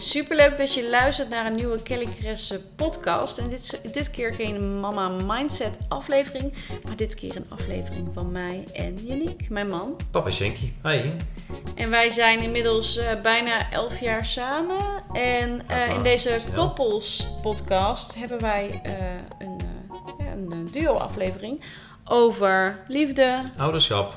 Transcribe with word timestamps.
superleuk 0.00 0.56
dat 0.58 0.74
je 0.74 0.88
luistert 0.88 1.28
naar 1.28 1.46
een 1.46 1.54
nieuwe 1.54 1.82
Kelly 1.82 2.06
Kresse 2.20 2.60
podcast. 2.76 3.38
En 3.38 3.48
dit, 3.48 3.60
is- 3.82 3.92
dit 3.92 4.10
keer 4.10 4.34
geen 4.34 4.80
Mama 4.80 5.08
Mindset 5.08 5.78
aflevering, 5.88 6.52
maar 6.84 6.96
dit 6.96 7.14
keer 7.14 7.36
een 7.36 7.46
aflevering 7.48 8.08
van 8.14 8.32
mij 8.32 8.64
en 8.72 9.06
Yannick, 9.06 9.48
mijn 9.50 9.68
man. 9.68 9.96
Papa 10.10 10.30
Shenky. 10.30 10.72
Hi. 10.82 11.00
En 11.74 11.90
wij 11.90 12.10
zijn 12.10 12.40
inmiddels 12.40 12.96
eh, 12.96 13.20
bijna 13.22 13.70
elf 13.70 14.00
jaar 14.00 14.26
samen. 14.26 14.78
En 15.12 15.68
eh, 15.68 15.90
in 15.94 16.02
deze 16.02 16.38
koppels 16.54 17.26
podcast 17.42 18.14
hebben 18.14 18.40
wij 18.40 18.80
eh, 18.82 18.92
een, 19.38 19.60
eh, 19.60 20.26
ja, 20.26 20.32
een 20.32 20.52
eh, 20.66 20.72
duo 20.72 20.92
aflevering 20.94 21.64
over 22.04 22.84
liefde, 22.88 23.42
Ouderschap. 23.56 24.14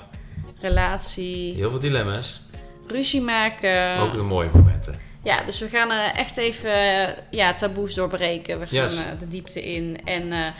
relatie, 0.59 1.53
Heel 1.53 1.69
veel 1.69 1.79
dilemma's. 1.79 2.41
ruzie 2.87 3.21
maken. 3.21 3.97
Ook 3.97 4.11
de 4.11 4.21
mooie 4.21 4.49
momenten. 4.53 5.11
Ja, 5.23 5.43
dus 5.45 5.59
we 5.59 5.69
gaan 5.69 5.91
eh, 5.91 6.17
echt 6.17 6.37
even 6.37 6.71
eh, 6.71 7.15
ja, 7.29 7.53
taboes 7.53 7.93
doorbreken. 7.93 8.59
We 8.59 8.67
gaan 8.67 8.81
Yes. 8.81 9.05
eh, 9.05 9.19
de 9.19 9.27
diepte 9.27 9.73
in. 9.73 10.05
En 10.05 10.53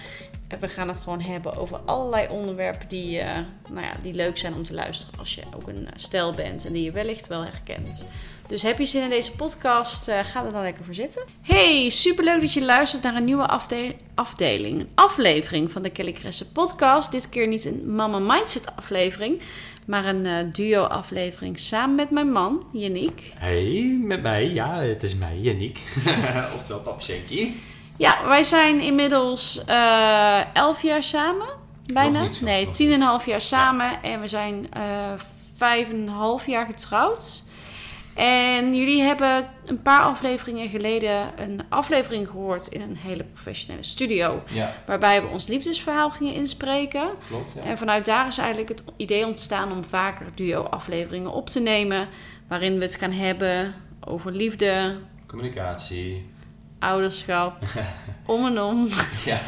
we 0.60 0.68
gaan 0.68 0.88
het 0.88 1.00
gewoon 1.00 1.22
hebben 1.22 1.58
over 1.58 1.78
allerlei 1.78 2.28
onderwerpen 2.30 2.88
die, 2.88 3.22
nou 3.70 3.86
ja, 3.86 3.92
die 4.02 4.14
leuk 4.14 4.38
zijn 4.38 4.54
om 4.54 4.64
te 4.64 4.74
luisteren 4.74 5.20
als 5.20 5.36
je 5.36 5.42
ook 5.56 5.68
een 5.68 5.88
stel 5.96 6.32
bent 6.34 6.66
en 6.66 6.74
die 6.74 6.84
je 6.84 6.92
wellicht 6.92 7.28
wel 7.28 7.44
herkent. 7.44 8.06
Dus 8.48 8.62
heb 8.62 8.78
je 8.80 8.86
zin 8.86 9.04
in 9.04 9.10
deze 9.10 9.32
podcast? 9.36 10.08
eh, 10.08 10.20
ga 10.24 10.46
er 10.46 10.52
dan 10.52 10.62
lekker 10.62 10.86
voor 10.86 10.94
zitten. 10.94 11.24
Hey, 11.42 11.90
superleuk 11.90 12.40
dat 12.40 12.54
je 12.54 12.62
luistert 12.66 13.04
naar 13.04 13.16
een 13.16 13.26
nieuwe 13.26 13.48
afde- 13.48 13.96
afdeling. 14.16 14.80
Een 14.80 14.90
aflevering 14.96 15.72
van 15.72 15.82
de 15.82 15.90
Kelly 15.90 16.12
Kresse 16.12 16.52
podcast. 16.52 17.12
Dit 17.12 17.30
keer 17.30 17.48
niet 17.48 17.66
een 17.66 17.96
Mama 17.96 18.20
Mindset 18.20 18.76
aflevering, 18.76 19.42
maar 19.86 20.06
een 20.06 20.26
eh, 20.26 20.38
duo 20.54 20.84
aflevering 20.84 21.60
samen 21.60 21.96
met 21.96 22.10
mijn 22.10 22.32
man, 22.32 22.66
Yannick. 22.72 23.22
Hey, 23.36 23.98
met 24.02 24.22
mij. 24.22 24.50
Ja, 24.54 24.76
het 24.76 25.04
is 25.04 25.16
mij, 25.16 25.38
Yannick. 25.38 25.78
Oftewel 26.56 26.82
Papa 26.82 27.00
Shenky. 27.02 27.52
Ja, 27.98 28.28
wij 28.28 28.44
zijn 28.44 28.80
inmiddels 28.80 29.64
eh 29.66 30.56
elf 30.56 30.82
jaar 30.82 31.04
samen. 31.04 31.48
Bijna. 31.94 32.32
Zo, 32.32 32.46
nee, 32.46 32.70
tien 32.70 32.88
en 32.88 32.94
een 32.94 33.02
half 33.02 33.26
jaar 33.26 33.42
samen. 33.42 34.02
En 34.04 34.22
we 34.22 34.28
zijn 34.28 34.70
vijf 35.58 35.90
en 35.90 35.96
een 35.96 36.08
half 36.08 36.48
jaar 36.48 36.66
getrouwd. 36.66 37.44
En 38.16 38.76
jullie 38.76 39.02
hebben 39.02 39.48
een 39.66 39.82
paar 39.82 40.02
afleveringen 40.02 40.70
geleden 40.70 41.42
een 41.42 41.62
aflevering 41.70 42.28
gehoord 42.28 42.68
in 42.68 42.82
een 42.82 42.96
hele 42.96 43.24
professionele 43.24 43.84
studio. 43.84 44.44
Ja, 44.48 44.74
Waarbij 44.86 45.22
we 45.22 45.28
ons 45.28 45.48
liefdesverhaal 45.48 46.12
gingen 46.12 46.34
inspreken. 46.34 47.10
klopt. 47.28 47.54
Ja. 47.56 47.62
En 47.62 47.78
vanuit 47.78 48.06
daar 48.06 48.28
is 48.28 48.38
eigenlijk 48.38 48.70
het 48.70 48.84
idee 48.98 49.26
ontstaan 49.26 49.72
om 49.72 49.84
vaker 49.84 50.26
duo-afleveringen 50.36 51.32
op 51.32 51.50
te 51.50 51.60
nemen. 51.60 52.08
Waarin 52.48 52.76
we 52.78 52.84
het 52.84 52.96
gaan 52.96 53.12
hebben 53.12 53.74
over 54.06 54.32
liefde, 54.32 54.96
Communicatie. 55.28 56.30
ouderschap, 56.80 57.58
om 58.26 58.46
en 58.46 58.62
om. 58.62 58.88
Ja. 59.26 59.40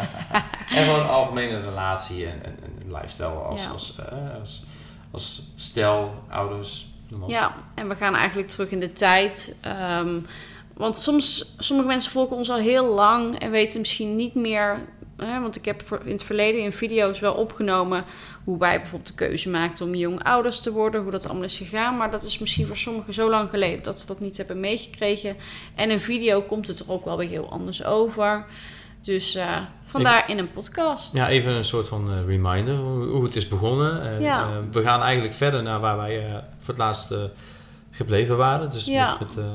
en 0.69 0.83
gewoon 0.85 1.00
een 1.00 1.07
algemene 1.07 1.61
relatie 1.61 2.25
en, 2.25 2.44
en, 2.45 2.57
en 2.63 2.94
lifestyle 2.94 3.27
als, 3.27 3.63
Ja. 3.63 3.69
als, 3.69 3.95
eh, 4.09 4.39
als, 4.39 4.63
als 5.11 5.41
stel, 5.55 6.23
ouders. 6.29 6.94
Ja, 7.27 7.55
en 7.75 7.87
we 7.89 7.95
gaan 7.95 8.15
eigenlijk 8.15 8.49
terug 8.49 8.69
in 8.69 8.79
de 8.79 8.93
tijd. 8.93 9.55
Ehm, 9.61 10.19
want 10.73 10.99
soms, 10.99 11.55
sommige 11.57 11.87
mensen 11.87 12.11
volgen 12.11 12.37
ons 12.37 12.49
al 12.49 12.57
heel 12.57 12.85
lang 12.85 13.39
en 13.39 13.51
weten 13.51 13.79
misschien 13.79 14.15
niet 14.15 14.35
meer. 14.35 14.79
Hè, 15.17 15.41
want 15.41 15.55
ik 15.55 15.65
heb 15.65 15.99
in 16.03 16.11
het 16.11 16.23
verleden 16.23 16.61
in 16.61 16.73
video's 16.73 17.19
wel 17.19 17.33
opgenomen 17.33 18.03
hoe 18.43 18.57
wij 18.57 18.77
bijvoorbeeld 18.77 19.07
de 19.07 19.25
keuze 19.25 19.49
maakten 19.49 19.85
om 19.85 19.95
jong 19.95 20.23
ouders 20.23 20.59
te 20.59 20.71
worden, 20.71 21.01
hoe 21.01 21.11
dat 21.11 21.25
allemaal 21.25 21.43
is 21.43 21.57
gegaan. 21.57 21.97
Maar 21.97 22.11
dat 22.11 22.23
is 22.23 22.39
misschien 22.39 22.67
voor 22.67 22.77
sommigen 22.77 23.13
zo 23.13 23.29
lang 23.29 23.49
geleden 23.49 23.83
dat 23.83 23.99
ze 23.99 24.05
dat 24.05 24.19
niet 24.19 24.37
hebben 24.37 24.59
meegekregen. 24.59 25.35
En 25.75 25.91
in 25.91 25.99
video 25.99 26.41
komt 26.41 26.67
het 26.67 26.79
er 26.79 26.91
ook 26.91 27.05
wel 27.05 27.17
weer 27.17 27.29
heel 27.29 27.49
anders 27.49 27.83
over. 27.83 28.45
Dus 29.01 29.35
eh, 29.35 29.61
vandaar 30.03 30.29
in 30.29 30.38
een 30.38 30.51
podcast. 30.51 31.13
Ja, 31.13 31.29
even 31.29 31.51
een 31.53 31.65
soort 31.65 31.88
van 31.88 32.11
eh, 32.11 32.25
reminder 32.27 32.75
hoe, 32.75 33.06
hoe 33.06 33.23
het 33.23 33.35
is 33.35 33.47
begonnen. 33.47 34.01
En, 34.01 34.22
Ja. 34.22 34.41
eh, 34.44 34.57
we 34.72 34.81
gaan 34.81 35.01
eigenlijk 35.01 35.33
verder 35.33 35.63
naar 35.63 35.79
waar 35.79 35.97
wij 35.97 36.25
eh, 36.25 36.31
voor 36.33 36.73
het 36.73 36.78
laatst 36.78 37.11
eh, 37.11 37.17
gebleven 37.91 38.38
waren. 38.38 38.69
Dus 38.69 38.85
Ja. 38.85 39.09
met, 39.19 39.19
met, 39.35 39.38
eh, 39.38 39.51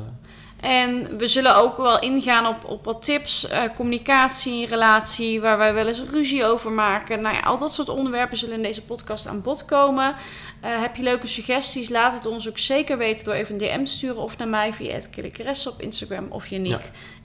En 0.63 1.17
we 1.19 1.29
zullen 1.29 1.57
ook 1.57 1.77
wel 1.77 1.99
ingaan 1.99 2.47
op, 2.47 2.65
op 2.65 2.85
wat 2.85 3.03
tips, 3.05 3.49
eh, 3.49 3.63
communicatie, 3.77 4.67
relatie, 4.67 5.41
waar 5.41 5.59
wij 5.59 5.75
wel 5.75 5.87
eens 5.87 6.03
ruzie 6.11 6.45
over 6.45 6.71
maken. 6.71 7.21
Nou 7.23 7.35
ja, 7.35 7.41
al 7.41 7.59
dat 7.59 7.73
soort 7.75 7.89
onderwerpen 7.89 8.37
zullen 8.39 8.57
in 8.57 8.63
deze 8.63 8.83
podcast 8.83 9.27
aan 9.27 9.43
bod 9.43 9.65
komen. 9.65 10.15
Eh, 10.61 10.81
heb 10.81 10.97
je 10.97 11.03
leuke 11.03 11.27
suggesties? 11.27 11.89
Laat 11.89 12.15
het 12.15 12.27
ons 12.27 12.49
ook 12.49 12.59
zeker 12.59 12.99
weten 12.99 13.25
door 13.25 13.35
even 13.35 13.53
een 13.53 13.59
DM 13.79 13.85
te 13.85 13.91
sturen 13.91 14.23
of 14.23 14.39
naar 14.39 14.49
mij 14.49 14.73
via 14.73 14.93
het 14.93 15.67
op 15.67 15.81
Instagram 15.81 16.27
of 16.31 16.47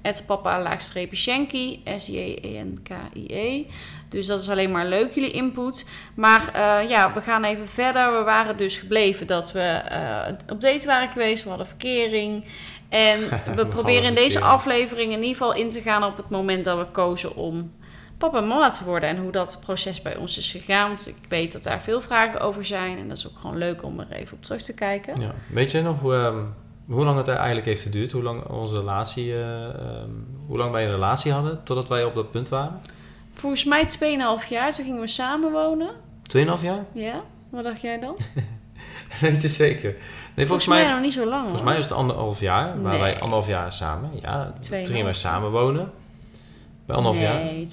Het 0.06 0.24
papa-shanky, 0.28 1.80
S-J-E-N-K-I-E. 1.96 3.66
Dus 4.10 4.28
dat 4.28 4.42
is 4.42 4.50
alleen 4.50 4.72
maar 4.72 4.86
leuk, 4.86 5.14
jullie 5.14 5.32
input. 5.32 5.90
Maar 6.16 6.54
eh, 6.54 6.90
ja, 6.90 7.14
we 7.14 7.22
gaan 7.22 7.44
even 7.44 7.68
verder. 7.68 8.18
We 8.18 8.24
waren 8.24 8.58
dus 8.58 8.78
gebleven 8.78 9.28
dat 9.28 9.52
we 9.52 9.60
eh, 9.60 10.34
op 10.50 10.62
date 10.62 10.88
waren 10.88 11.10
geweest. 11.10 11.44
We 11.44 11.50
hadden 11.50 11.68
verkering. 11.68 12.44
En 12.90 13.20
we 13.56 13.68
proberen 13.68 14.04
in 14.04 14.16
deze 14.16 14.40
aflevering 14.40 15.12
in 15.12 15.22
ieder 15.22 15.38
geval 15.38 15.54
in 15.54 15.70
te 15.70 15.82
gaan 15.82 16.04
op 16.04 16.18
het 16.18 16.30
moment 16.30 16.66
dat 16.66 16.78
we 16.78 16.86
kozen 16.92 17.36
om 17.36 17.72
papa 18.18 18.38
en 18.38 18.48
mama 18.48 18.70
te 18.70 18.84
worden. 18.84 19.10
En 19.10 19.18
hoe 19.18 19.32
dat 19.32 19.60
proces 19.62 20.02
bij 20.02 20.16
ons 20.16 20.38
is 20.38 20.52
gegaan. 20.52 20.88
Want 20.88 21.08
ik 21.08 21.30
weet 21.30 21.52
dat 21.52 21.64
daar 21.64 21.82
veel 21.82 22.02
vragen 22.02 22.40
over 22.40 22.66
zijn. 22.66 22.98
En 22.98 23.08
dat 23.08 23.18
is 23.18 23.28
ook 23.28 23.38
gewoon 23.38 23.58
leuk 23.58 23.84
om 23.84 24.00
er 24.00 24.12
even 24.12 24.38
op 24.38 24.44
terug 24.44 24.62
te 24.62 24.74
kijken. 24.74 25.22
ja. 25.22 25.34
Weet 25.48 25.72
je 25.72 25.82
nog 25.82 26.00
hoe, 26.00 26.14
ehm, 26.14 26.44
hoe 26.88 27.04
lang 27.04 27.18
het 27.18 27.28
eigenlijk 27.28 27.66
heeft 27.66 27.82
geduurd? 27.82 28.12
Hoe 28.12 28.24
lang 28.24 28.46
onze 28.46 28.78
relatie, 28.78 29.34
eh, 29.34 29.64
ehm, 29.64 30.10
hoe 30.48 30.58
lang 30.58 30.72
wij 30.72 30.84
een 30.84 30.92
relatie 30.92 31.32
hadden 31.32 31.64
totdat 31.64 31.88
wij 31.88 32.04
op 32.04 32.16
dat 32.16 32.32
punt 32.32 32.50
waren? 32.50 32.82
Volgens 33.34 33.64
mij 33.64 33.86
2,5 33.86 34.46
jaar. 34.46 34.74
Toen 34.74 34.86
gingen 34.86 35.02
we 35.02 35.08
samen 35.08 35.52
wonen. 35.52 35.90
Tweeënhalf 36.22 36.62
jaar? 36.62 36.86
Ja, 36.92 37.22
wat 37.50 37.64
dacht 37.64 37.82
jij 37.82 38.00
dan? 38.00 38.18
Weet 39.22 39.42
je 39.42 39.48
zeker? 39.48 39.96
Nee, 40.36 40.46
volgens, 40.46 40.68
mij, 40.68 40.92
nog 40.92 41.02
niet 41.02 41.14
zo 41.14 41.26
lang 41.26 41.40
volgens 41.40 41.62
hoor. 41.62 41.70
mij 41.70 41.78
was 41.78 41.90
het 41.90 41.98
anderhalf 41.98 42.40
jaar. 42.40 42.82
Waren 42.82 43.00
wij 43.00 43.14
anderhalf 43.14 43.48
jaar 43.48 43.74
samen. 43.74 44.10
Ja, 44.22 44.54
toen 44.60 44.86
gingen 44.86 45.04
wij 45.04 45.14
samen 45.14 45.52
wonen. 45.52 45.92
Bij 46.86 46.96
anderhalf 46.96 47.24
jaar. 47.24 47.44
Nee, 47.44 47.68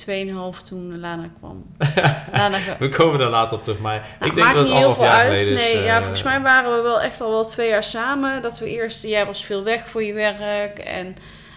2,5 0.56 0.62
toen 0.64 1.00
Lana 1.00 1.28
kwam. 1.38 1.66
Lana 2.32 2.58
We 2.78 2.88
komen 2.88 3.18
daar 3.18 3.30
later 3.30 3.56
op 3.56 3.62
terug. 3.62 3.78
Maar 3.78 4.06
Nou, 4.18 4.30
ik 4.30 4.36
denk 4.36 4.46
maakt 4.46 4.54
dat 4.54 4.68
het 4.68 4.94
veel 4.96 5.04
jaar 5.04 5.14
uit. 5.14 5.32
geleden 5.32 5.54
is. 5.54 5.72
nee, 5.72 5.82
ja, 5.82 5.94
eh, 5.96 6.00
volgens 6.00 6.22
mij 6.22 6.40
waren 6.40 6.76
we 6.76 6.82
wel 6.82 7.00
echt 7.00 7.20
al 7.20 7.30
wel 7.30 7.44
twee 7.44 7.68
jaar 7.68 7.84
samen. 7.84 8.42
Dat 8.42 8.58
we 8.58 8.70
eerst, 8.70 9.02
jij 9.02 9.26
was 9.26 9.44
veel 9.44 9.64
weg 9.64 9.88
voor 9.90 10.04
je 10.04 10.12
werk 10.12 10.78
en 10.78 11.16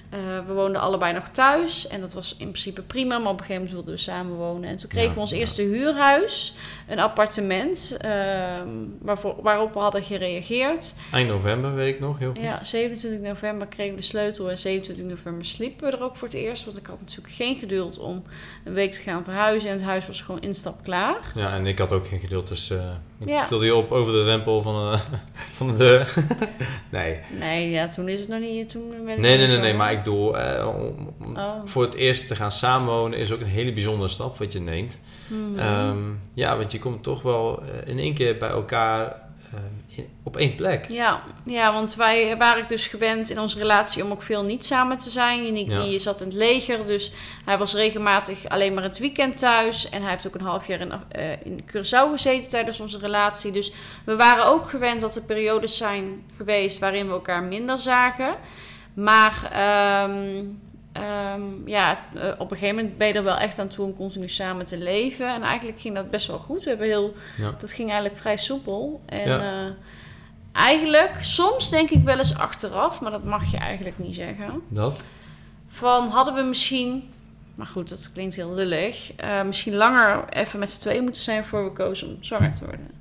eh, 0.09 0.19
we 0.47 0.53
woonden 0.53 0.81
allebei 0.81 1.13
nog 1.13 1.27
thuis. 1.29 1.87
En 1.87 2.01
dat 2.01 2.13
was 2.13 2.31
in 2.37 2.47
principe 2.49 2.81
prima, 2.81 3.17
maar 3.17 3.31
op 3.31 3.39
een 3.39 3.45
gegeven 3.45 3.53
moment 3.55 3.71
wilden 3.73 3.93
we 3.93 3.99
samen 3.99 4.35
wonen. 4.35 4.69
En 4.69 4.77
toen 4.77 4.89
kregen 4.89 5.07
Ja, 5.09 5.13
we 5.13 5.19
ons 5.19 5.31
ja. 5.31 5.37
eerste 5.37 5.61
huurhuis, 5.61 6.53
een 6.87 6.99
appartement, 6.99 7.97
ehm, 7.99 8.67
waarvoor, 9.01 9.35
waarop 9.41 9.73
we 9.73 9.79
hadden 9.79 10.03
gereageerd. 10.03 10.95
Eind 11.11 11.29
november, 11.29 11.73
weet 11.75 11.93
ik 11.93 11.99
nog, 11.99 12.19
heel 12.19 12.31
goed. 12.33 12.41
Ja, 12.41 12.63
27 12.63 13.19
november 13.27 13.67
kregen 13.67 13.95
we 13.95 13.99
de 13.99 14.05
sleutel 14.07 14.49
en 14.49 14.57
27 14.57 15.17
november 15.17 15.45
sliepen 15.45 15.89
we 15.91 15.97
er 15.97 16.03
ook 16.03 16.15
voor 16.17 16.27
het 16.27 16.37
eerst. 16.37 16.65
Want 16.65 16.77
ik 16.77 16.85
had 16.85 16.99
natuurlijk 16.99 17.33
geen 17.33 17.55
geduld 17.55 17.97
om 17.97 18.23
een 18.63 18.73
week 18.73 18.93
te 18.93 19.01
gaan 19.01 19.23
verhuizen. 19.23 19.69
En 19.69 19.75
het 19.75 19.85
huis 19.85 20.07
was 20.07 20.21
gewoon 20.21 20.41
instap 20.41 20.83
klaar. 20.83 21.17
Ja, 21.35 21.53
en 21.53 21.65
ik 21.67 21.79
had 21.79 21.93
ook 21.93 22.07
geen 22.07 22.19
geduld, 22.19 22.47
dus 22.47 22.69
eh 22.69 22.89
Ja. 23.25 23.45
tilde 23.45 23.65
je 23.65 23.75
op 23.75 23.91
over 23.91 24.13
de 24.13 24.23
drempel 24.23 24.61
van, 24.61 24.91
eh, 24.93 24.99
van 25.57 25.67
de 25.67 25.73
deur. 25.73 26.13
nee. 26.91 27.19
Nee, 27.39 27.69
ja, 27.69 27.87
toen 27.87 28.07
is 28.09 28.19
het 28.19 28.29
nog 28.29 28.39
niet. 28.39 28.69
Toen 28.69 28.89
Nee, 29.05 29.17
nee, 29.17 29.37
nee, 29.37 29.47
zo- 29.49 29.59
nee, 29.59 29.73
maar 29.73 29.91
ik 29.91 29.97
bedoel, 29.97 30.37
eh, 30.37 30.67
om- 30.67 31.13
Oh. 31.37 31.51
voor 31.63 31.83
het 31.83 31.93
eerst 31.93 32.27
te 32.27 32.35
gaan 32.35 32.51
samenwonen 32.51 33.19
is 33.19 33.31
ook 33.31 33.39
een 33.39 33.45
hele 33.47 33.73
bijzondere 33.73 34.09
stap 34.09 34.37
wat 34.37 34.53
je 34.53 34.59
neemt. 34.59 34.99
Mhm. 35.27 35.59
Ehm, 35.59 35.97
ja, 36.33 36.57
want 36.57 36.71
je 36.71 36.79
komt 36.79 37.03
toch 37.03 37.21
wel 37.21 37.61
eh, 37.61 37.89
in 37.91 37.99
één 37.99 38.13
keer 38.13 38.37
bij 38.37 38.49
elkaar 38.49 39.23
op 40.23 40.37
één 40.37 40.55
plek. 40.55 40.85
Ja, 40.89 41.23
ja, 41.45 41.73
want 41.73 41.95
wij 41.95 42.37
waren 42.37 42.67
dus 42.67 42.87
gewend 42.87 43.29
in 43.29 43.39
onze 43.39 43.59
relatie 43.59 44.03
om 44.03 44.11
ook 44.11 44.21
veel 44.21 44.43
niet 44.43 44.65
samen 44.65 44.97
te 44.97 45.09
zijn. 45.09 45.57
Ja. 45.57 45.81
die 45.81 45.99
zat 45.99 46.21
in 46.21 46.27
het 46.27 46.35
leger, 46.35 46.85
dus 46.85 47.11
hij 47.45 47.57
was 47.57 47.73
regelmatig 47.73 48.49
alleen 48.49 48.73
maar 48.73 48.83
het 48.83 48.97
weekend 48.97 49.37
thuis. 49.37 49.89
En 49.89 50.01
hij 50.01 50.11
heeft 50.11 50.27
ook 50.27 50.35
een 50.35 50.41
half 50.41 50.67
jaar 50.67 50.79
in, 50.79 50.91
eh, 51.09 51.31
in 51.43 51.61
Curaçao 51.65 52.11
gezeten 52.11 52.49
tijdens 52.49 52.79
onze 52.79 52.97
relatie. 52.97 53.51
Dus 53.51 53.71
we 54.05 54.15
waren 54.15 54.45
ook 54.45 54.69
gewend 54.69 55.01
dat 55.01 55.15
er 55.15 55.21
periodes 55.21 55.77
zijn 55.77 56.23
geweest 56.37 56.79
waarin 56.79 57.07
we 57.07 57.13
elkaar 57.13 57.43
minder 57.43 57.77
zagen. 57.77 58.35
Maar 58.93 59.49
ehm, 59.51 60.43
ehm, 60.95 61.41
ja, 61.67 61.99
eh, 62.15 62.31
op 62.37 62.51
een 62.51 62.57
gegeven 62.57 62.75
moment 62.75 62.97
ben 62.97 63.07
je 63.07 63.13
er 63.13 63.23
wel 63.23 63.37
echt 63.37 63.59
aan 63.59 63.67
toe 63.67 63.85
om 63.85 63.95
continu 63.95 64.29
samen 64.29 64.65
te 64.65 64.77
leven. 64.77 65.33
En 65.33 65.41
eigenlijk 65.41 65.79
ging 65.81 65.95
dat 65.95 66.09
best 66.09 66.27
wel 66.27 66.37
goed. 66.37 66.63
We 66.63 66.69
hebben 66.69 66.87
heel, 66.87 67.13
Ja. 67.37 67.55
dat 67.59 67.71
ging 67.71 67.89
eigenlijk 67.89 68.19
vrij 68.21 68.37
soepel. 68.37 69.01
En 69.05 69.27
Ja. 69.29 69.39
eh, 69.39 69.71
eigenlijk, 70.51 71.15
soms 71.19 71.69
denk 71.69 71.89
ik 71.89 72.03
wel 72.03 72.17
eens 72.17 72.37
achteraf, 72.37 73.01
maar 73.01 73.11
dat 73.11 73.23
mag 73.23 73.51
je 73.51 73.57
eigenlijk 73.57 73.97
niet 73.99 74.15
zeggen. 74.15 74.61
Dat? 74.67 75.01
Van 75.67 76.07
hadden 76.07 76.33
we 76.33 76.41
misschien, 76.41 77.09
maar 77.55 77.67
goed, 77.67 77.89
dat 77.89 78.11
klinkt 78.13 78.35
heel 78.35 78.53
lullig, 78.53 79.13
eh, 79.15 79.43
misschien 79.43 79.75
langer 79.75 80.29
even 80.29 80.59
met 80.59 80.71
z'n 80.71 80.79
tweeën 80.81 81.03
moeten 81.03 81.21
zijn 81.21 81.45
voor 81.45 81.63
we 81.63 81.71
kozen 81.71 82.07
om 82.07 82.17
zwanger 82.19 82.51
te 82.51 82.65
worden. 82.65 82.91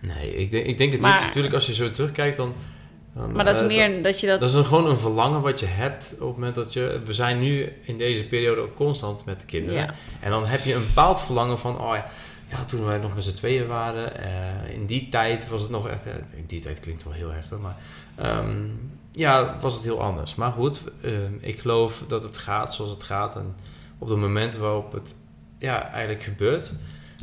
Nee, 0.00 0.34
ik 0.36 0.50
denk, 0.50 0.66
ik 0.66 0.78
denk 0.78 0.92
het 0.92 1.00
Maar- 1.00 1.14
niet. 1.16 1.26
Natuurlijk, 1.26 1.54
als 1.54 1.66
je 1.66 1.74
zo 1.74 1.90
terugkijkt, 1.90 2.36
dan 2.36 2.54
Dan, 3.14 3.32
Maar 3.32 3.44
dat 3.44 3.54
is 3.54 3.60
eh, 3.60 3.66
meer 3.66 4.02
dat 4.02 4.20
je 4.20 4.26
dat... 4.26 4.40
Dat 4.40 4.48
is 4.48 4.54
een, 4.54 4.64
gewoon 4.64 4.86
een 4.86 4.98
verlangen 4.98 5.40
wat 5.40 5.60
je 5.60 5.66
hebt 5.66 6.12
op 6.12 6.26
het 6.26 6.36
moment 6.36 6.54
dat 6.54 6.72
je... 6.72 7.00
We 7.04 7.14
zijn 7.14 7.38
nu 7.40 7.72
in 7.82 7.98
deze 7.98 8.24
periode 8.26 8.60
ook 8.60 8.74
constant 8.74 9.24
met 9.24 9.40
de 9.40 9.46
kinderen. 9.46 9.80
ja. 9.80 9.94
En 10.20 10.30
dan 10.30 10.46
heb 10.46 10.64
je 10.64 10.74
een 10.74 10.86
bepaald 10.86 11.20
verlangen 11.20 11.58
van... 11.58 11.80
Oh 11.80 11.94
ja, 11.94 12.06
ja 12.48 12.64
toen 12.64 12.84
wij 12.84 12.98
nog 12.98 13.14
met 13.14 13.24
z'n 13.24 13.34
tweeën 13.34 13.66
waren... 13.66 14.18
eh, 14.18 14.74
in 14.74 14.86
die 14.86 15.08
tijd 15.08 15.48
was 15.48 15.62
het 15.62 15.70
nog 15.70 15.88
echt... 15.88 16.06
eh, 16.06 16.12
in 16.36 16.44
die 16.46 16.60
tijd 16.60 16.80
klinkt 16.80 17.04
wel 17.04 17.12
heel 17.12 17.30
heftig, 17.30 17.58
maar... 17.58 17.76
ehm, 18.14 18.56
ja, 19.12 19.56
was 19.60 19.74
het 19.74 19.84
heel 19.84 20.00
anders. 20.00 20.34
Maar 20.34 20.52
goed, 20.52 20.82
ehm, 21.02 21.32
ik 21.40 21.60
geloof 21.60 22.02
dat 22.08 22.22
het 22.22 22.36
gaat 22.36 22.74
zoals 22.74 22.90
het 22.90 23.02
gaat. 23.02 23.36
En 23.36 23.54
op 23.98 24.08
het 24.08 24.18
moment 24.18 24.56
waarop 24.56 24.92
het 24.92 25.14
ja, 25.58 25.90
eigenlijk 25.90 26.22
gebeurt... 26.22 26.72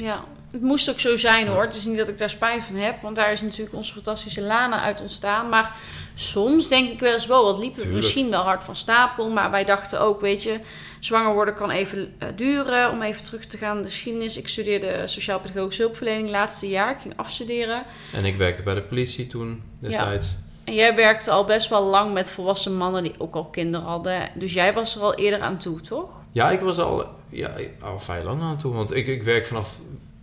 Ja, 0.02 0.24
het 0.52 0.62
moest 0.62 0.90
ook 0.90 1.00
zo 1.00 1.16
zijn 1.16 1.48
hoor. 1.48 1.62
Het 1.62 1.76
is 1.76 1.86
niet 1.86 1.98
dat 1.98 2.08
ik 2.08 2.18
daar 2.18 2.30
spijt 2.30 2.64
van 2.64 2.76
heb, 2.76 3.02
want 3.02 3.16
daar 3.16 3.32
is 3.32 3.42
natuurlijk 3.42 3.76
onze 3.76 3.94
fantastische 3.94 4.42
Lana 4.42 4.82
uit 4.82 5.02
ontstaan. 5.02 5.50
Maar 5.50 5.76
soms 6.16 6.68
denk 6.68 6.90
ik 6.90 7.00
wel 7.00 7.14
eens, 7.14 7.28
wow, 7.28 7.44
wat 7.44 7.58
liep 7.58 7.74
het 7.74 7.82
Tuurlijk. 7.82 8.04
misschien 8.04 8.30
wel 8.30 8.42
hard 8.42 8.64
van 8.64 8.76
stapel. 8.76 9.30
Maar 9.30 9.52
wij 9.52 9.66
dachten 9.66 10.02
ook, 10.02 10.22
weet 10.22 10.44
je, 10.44 10.60
zwanger 11.00 11.34
worden 11.34 11.54
kan 11.54 11.70
even 11.70 12.14
eh, 12.18 12.28
duren. 12.36 12.92
Om 12.92 13.02
even 13.02 13.24
terug 13.24 13.46
te 13.46 13.58
gaan 13.58 13.74
naar 13.74 13.84
de 13.84 13.90
geschiedenis. 13.90 14.38
Ik 14.38 14.48
studeerde 14.48 15.08
sociaal-pedagogische 15.08 15.82
hulpverlening 15.82 16.30
laatste 16.30 16.70
jaar. 16.70 16.92
Ik 16.92 17.02
ging 17.02 17.14
afstuderen. 17.18 17.84
En 18.14 18.26
ik 18.26 18.36
werkte 18.36 18.64
bij 18.64 18.76
de 18.76 18.84
politie 18.84 19.28
toen 19.28 19.62
destijds. 19.80 20.36
En 20.64 20.74
jij 20.74 20.96
werkte 20.96 21.32
al 21.32 21.46
best 21.46 21.70
wel 21.70 21.84
lang 21.84 22.14
met 22.14 22.30
volwassen 22.30 22.78
mannen 22.78 23.04
die 23.04 23.14
ook 23.18 23.36
al 23.36 23.46
kinderen 23.46 23.88
hadden. 23.88 24.30
Dus 24.36 24.54
jij 24.54 24.74
was 24.74 24.96
er 24.96 25.02
al 25.02 25.16
eerder 25.16 25.42
aan 25.42 25.58
toe, 25.58 25.82
toch? 25.82 26.19
Ja, 26.32 26.52
ik 26.52 26.60
was 26.60 26.80
al, 26.80 27.06
ja, 27.30 27.52
al 27.82 28.00
vrij 28.00 28.24
lang 28.24 28.42
aan 28.42 28.58
toe. 28.58 28.74
Want 28.74 28.96
ik, 28.96 29.08
ik 29.08 29.24
werk 29.24 29.46
vanaf 29.46 29.80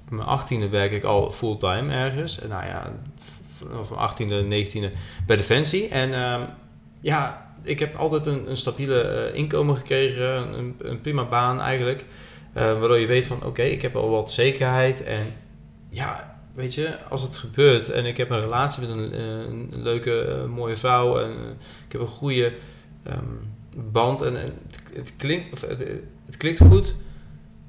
mijn 0.09 0.27
achttiende 0.27 0.69
werk 0.69 0.93
ik 0.93 1.05
al 1.05 1.31
fulltime 1.31 1.95
ergens. 1.95 2.41
En 2.41 2.49
nou 2.49 2.65
ja, 2.65 2.93
vanaf 3.57 3.89
mijn 3.89 4.01
achttiende, 4.01 4.43
negentiende 4.43 4.93
bij 5.27 5.37
Defensie. 5.37 5.89
En 5.89 6.15
ehm, 6.15 6.43
ja, 7.01 7.51
ik 7.63 7.79
heb 7.79 7.97
altijd 7.97 8.27
een, 8.27 8.51
een 8.51 8.57
stabiele 8.57 9.01
eh, 9.01 9.35
inkomen 9.35 9.77
gekregen. 9.77 10.59
Een, 10.59 10.75
een 10.79 11.01
prima 11.01 11.25
baan 11.25 11.61
eigenlijk. 11.61 12.05
Eh, 12.53 12.63
waardoor 12.63 12.99
je 12.99 13.07
weet 13.07 13.27
van, 13.27 13.45
oké, 13.45 13.63
ik 13.63 13.83
heb 13.83 13.97
al 13.97 14.11
wat 14.11 14.31
zekerheid. 14.31 15.03
En 15.03 15.27
ja, 15.89 16.39
weet 16.55 16.75
je, 16.75 16.99
als 17.09 17.23
het 17.23 17.37
gebeurt 17.37 17.91
en 17.91 18.07
ik 18.07 18.17
heb 18.17 18.31
een 18.31 18.41
relatie 18.41 18.87
met 18.87 18.97
een, 18.97 19.83
leuke, 19.83 20.21
eh, 20.21 20.45
mooie 20.45 20.77
vrouw. 20.77 21.19
En 21.19 21.31
ik 21.87 21.93
heb 21.93 22.01
een 22.01 22.07
goede 22.07 22.53
ehm, 23.03 23.25
band 23.93 24.21
en, 24.21 24.37
en 24.37 24.53
het, 24.97 25.13
klinkt, 25.17 25.53
of, 25.53 25.61
het, 25.61 25.79
het 26.27 26.37
klinkt 26.37 26.61
goed 26.61 26.95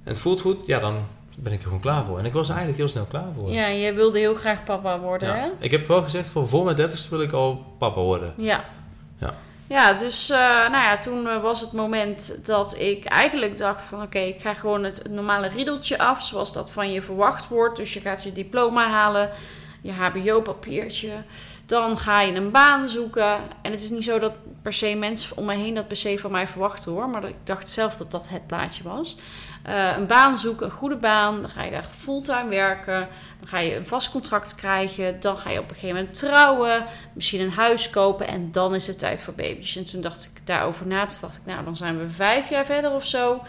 en 0.03 0.13
het 0.13 0.19
voelt 0.19 0.41
goed, 0.41 0.65
ja, 0.65 0.79
dan 0.79 1.05
ben 1.37 1.53
ik 1.53 1.59
er 1.59 1.65
gewoon 1.65 1.79
klaar 1.79 2.03
voor. 2.03 2.19
En 2.19 2.25
ik 2.25 2.33
was 2.33 2.47
er 2.47 2.55
eigenlijk 2.55 2.77
heel 2.77 2.89
snel 2.91 3.05
klaar 3.05 3.33
voor. 3.37 3.49
Ja, 3.49 3.71
jij 3.71 3.95
wilde 3.95 4.19
heel 4.19 4.35
graag 4.35 4.63
papa 4.63 4.99
worden, 4.99 5.39
hè? 5.39 5.49
Ik 5.59 5.71
heb 5.71 5.87
wel 5.87 6.03
gezegd, 6.03 6.29
voor, 6.29 6.47
voor 6.47 6.63
mijn 6.63 6.75
dertigste 6.75 7.09
wil 7.09 7.21
ik 7.21 7.31
al 7.31 7.65
papa 7.77 8.01
worden. 8.01 8.33
Ja. 8.37 8.63
Ja. 9.17 9.33
Ja, 9.67 9.93
dus 9.93 10.29
eh, 10.29 10.37
nou 10.39 10.83
ja, 10.83 10.97
toen 10.97 11.27
eh, 11.27 11.41
was 11.41 11.61
het 11.61 11.71
moment 11.71 12.39
dat 12.45 12.79
ik 12.79 13.05
eigenlijk 13.05 13.57
dacht 13.57 13.83
van 13.83 14.01
oké, 14.01 14.19
ik 14.19 14.41
ga 14.41 14.53
gewoon 14.53 14.83
het, 14.83 14.97
het 14.97 15.11
normale 15.11 15.47
riedeltje 15.47 15.97
af, 15.97 16.25
zoals 16.25 16.53
dat 16.53 16.71
van 16.71 16.91
je 16.91 17.01
verwacht 17.01 17.47
wordt. 17.47 17.77
Dus 17.77 17.93
je 17.93 17.99
gaat 17.99 18.23
je 18.23 18.31
diploma 18.31 18.89
halen, 18.89 19.29
je 19.87 19.93
HBO-papiertje, 19.93 21.11
dan 21.65 21.97
ga 21.97 22.21
je 22.21 22.33
een 22.33 22.51
baan 22.51 22.87
zoeken. 22.87 23.39
En 23.61 23.71
het 23.71 23.83
is 23.83 23.89
niet 23.89 24.03
zo 24.03 24.19
dat 24.19 24.33
per 24.61 24.73
se 24.73 24.95
mensen 24.95 25.37
om 25.37 25.45
me 25.45 25.53
heen 25.53 25.75
dat 25.75 25.87
per 25.87 25.97
se 25.97 26.19
van 26.19 26.31
mij 26.31 26.47
verwachten 26.47 26.91
hoor, 26.91 27.09
maar 27.09 27.23
ik 27.23 27.35
dacht 27.43 27.69
zelf 27.69 27.95
dat 27.95 28.11
dat 28.11 28.29
het 28.29 28.47
plaatje 28.47 28.83
was. 28.83 29.17
Eh, 29.63 29.93
een 29.97 30.07
baan 30.07 30.37
zoeken, 30.37 30.65
een 30.65 30.71
goede 30.71 30.95
baan, 30.95 31.41
dan 31.41 31.49
ga 31.49 31.63
je 31.63 31.71
daar 31.71 31.89
fulltime 31.97 32.49
werken, 32.49 33.07
dan 33.39 33.47
ga 33.47 33.59
je 33.59 33.75
een 33.75 33.87
vast 33.87 34.11
contract 34.11 34.55
krijgen, 34.55 35.19
dan 35.19 35.37
ga 35.37 35.49
je 35.49 35.59
op 35.59 35.69
een 35.69 35.75
gegeven 35.75 35.95
moment 35.95 36.13
trouwen, 36.19 36.85
misschien 37.13 37.41
een 37.41 37.51
huis 37.51 37.89
kopen 37.89 38.27
en 38.27 38.51
dan 38.51 38.75
is 38.75 38.87
het 38.87 38.99
tijd 38.99 39.21
voor 39.21 39.33
baby's. 39.33 39.75
En 39.75 39.85
toen 39.85 40.01
dacht 40.01 40.31
ik 40.33 40.47
daarover 40.47 40.87
na, 40.87 41.05
toen 41.05 41.17
dacht 41.21 41.35
ik, 41.35 41.45
nou 41.45 41.63
dan 41.63 41.75
zijn 41.75 41.99
we 41.99 42.09
vijf 42.09 42.49
jaar 42.49 42.65
verder 42.65 42.91
of 42.91 43.05
zo. 43.05 43.41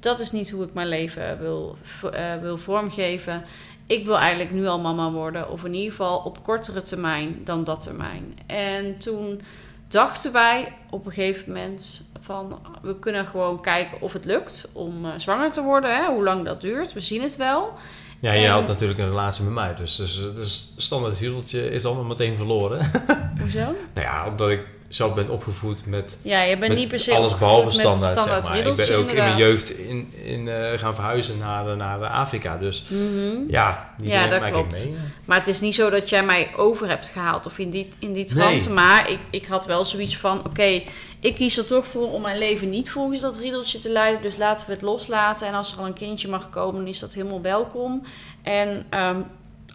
Dat 0.00 0.20
is 0.20 0.32
niet 0.32 0.50
hoe 0.50 0.64
ik 0.64 0.74
mijn 0.74 0.88
leven 0.88 1.38
wil, 1.38 1.76
v- 1.82 2.02
eh, 2.04 2.36
wil 2.40 2.58
vormgeven. 2.58 3.44
Ik 3.86 4.04
wil 4.04 4.18
eigenlijk 4.18 4.50
nu 4.50 4.66
al 4.66 4.78
mama 4.80 5.10
worden, 5.10 5.50
of 5.50 5.64
in 5.64 5.74
ieder 5.74 5.90
geval 5.90 6.18
op 6.18 6.42
kortere 6.42 6.82
termijn 6.82 7.40
dan 7.44 7.64
dat 7.64 7.80
termijn. 7.80 8.38
En 8.46 8.98
toen 8.98 9.40
dachten 9.88 10.32
wij 10.32 10.72
op 10.90 11.06
een 11.06 11.12
gegeven 11.12 11.52
moment 11.52 12.08
van 12.20 12.58
we 12.82 12.98
kunnen 12.98 13.26
gewoon 13.26 13.60
kijken 13.62 14.00
of 14.00 14.12
het 14.12 14.24
lukt 14.24 14.68
om 14.72 15.04
eh, 15.04 15.10
zwanger 15.16 15.52
te 15.52 15.62
worden, 15.62 15.96
hè, 15.96 16.06
hoe 16.12 16.22
lang 16.24 16.44
dat 16.44 16.60
duurt. 16.60 16.92
We 16.92 17.00
zien 17.00 17.22
het 17.22 17.36
wel. 17.36 17.72
Ja, 18.20 18.32
je 18.32 18.44
En- 18.46 18.52
had 18.52 18.66
natuurlijk 18.66 18.98
een 18.98 19.08
relatie 19.08 19.44
met 19.44 19.52
mij, 19.52 19.74
dus, 19.74 19.96
dus, 19.96 20.14
dus 20.34 20.72
standaard 20.76 21.16
huweltje 21.18 21.70
is 21.70 21.84
allemaal 21.84 22.04
meteen 22.04 22.36
verloren. 22.36 22.90
Hoezo? 23.40 23.58
nou 23.64 23.74
ja, 23.94 24.28
omdat 24.28 24.50
ik 24.50 24.60
zelf 24.88 25.14
ben 25.14 25.30
opgevoed 25.30 25.86
met 25.86 26.18
Ja, 26.22 26.42
je 26.42 26.58
bent 26.58 26.68
Met 26.68 26.78
niet 26.78 26.88
per 26.88 26.98
se 26.98 27.12
alles 27.14 27.38
behalve 27.38 27.70
standaard, 27.70 28.14
zeg 28.14 28.48
maar. 28.48 28.58
Ik 28.66 28.76
ben 28.76 28.96
ook 28.96 29.10
in 29.10 29.16
mijn 29.16 29.36
jeugd 29.36 29.70
in, 29.70 30.12
in, 30.24 30.48
eh, 30.48 30.78
gaan 30.78 30.94
verhuizen 30.94 31.38
naar, 31.38 31.76
naar 31.76 32.04
Afrika. 32.06 32.56
Dus 32.56 32.84
Mhm. 32.88 33.48
ja, 33.48 33.94
die 33.98 34.08
Ja, 34.08 34.26
dat 34.26 34.50
klopt. 34.50 34.76
ik 34.76 34.84
mee. 34.84 34.94
Maar 35.24 35.38
het 35.38 35.48
is 35.48 35.60
niet 35.60 35.74
zo 35.74 35.90
dat 35.90 36.08
jij 36.08 36.24
mij 36.24 36.54
over 36.56 36.88
hebt 36.88 37.08
gehaald 37.08 37.46
of 37.46 37.58
in 37.58 37.70
die, 37.70 37.88
in 37.98 38.12
die 38.12 38.24
trant. 38.24 38.66
Nee. 38.66 38.74
Maar 38.74 39.10
ik, 39.10 39.20
ik 39.30 39.46
had 39.46 39.66
wel 39.66 39.84
zoiets 39.84 40.16
van: 40.16 40.44
oké, 40.44 40.82
ik 41.20 41.34
kies 41.34 41.58
er 41.58 41.66
toch 41.66 41.86
voor 41.86 42.12
om 42.12 42.22
mijn 42.22 42.38
leven 42.38 42.68
niet 42.68 42.90
volgens 42.90 43.20
dat 43.20 43.38
riedeltje 43.38 43.78
te 43.78 43.90
leiden. 43.90 44.22
Dus 44.22 44.36
laten 44.36 44.66
we 44.66 44.72
het 44.72 44.82
loslaten. 44.82 45.46
En 45.46 45.54
als 45.54 45.72
er 45.72 45.78
al 45.78 45.86
een 45.86 45.92
kindje 45.92 46.28
mag 46.28 46.50
komen, 46.50 46.80
dan 46.80 46.86
is 46.90 46.98
dat 46.98 47.14
helemaal 47.14 47.42
welkom. 47.42 48.02
En 48.42 48.86
ehm, 48.90 49.20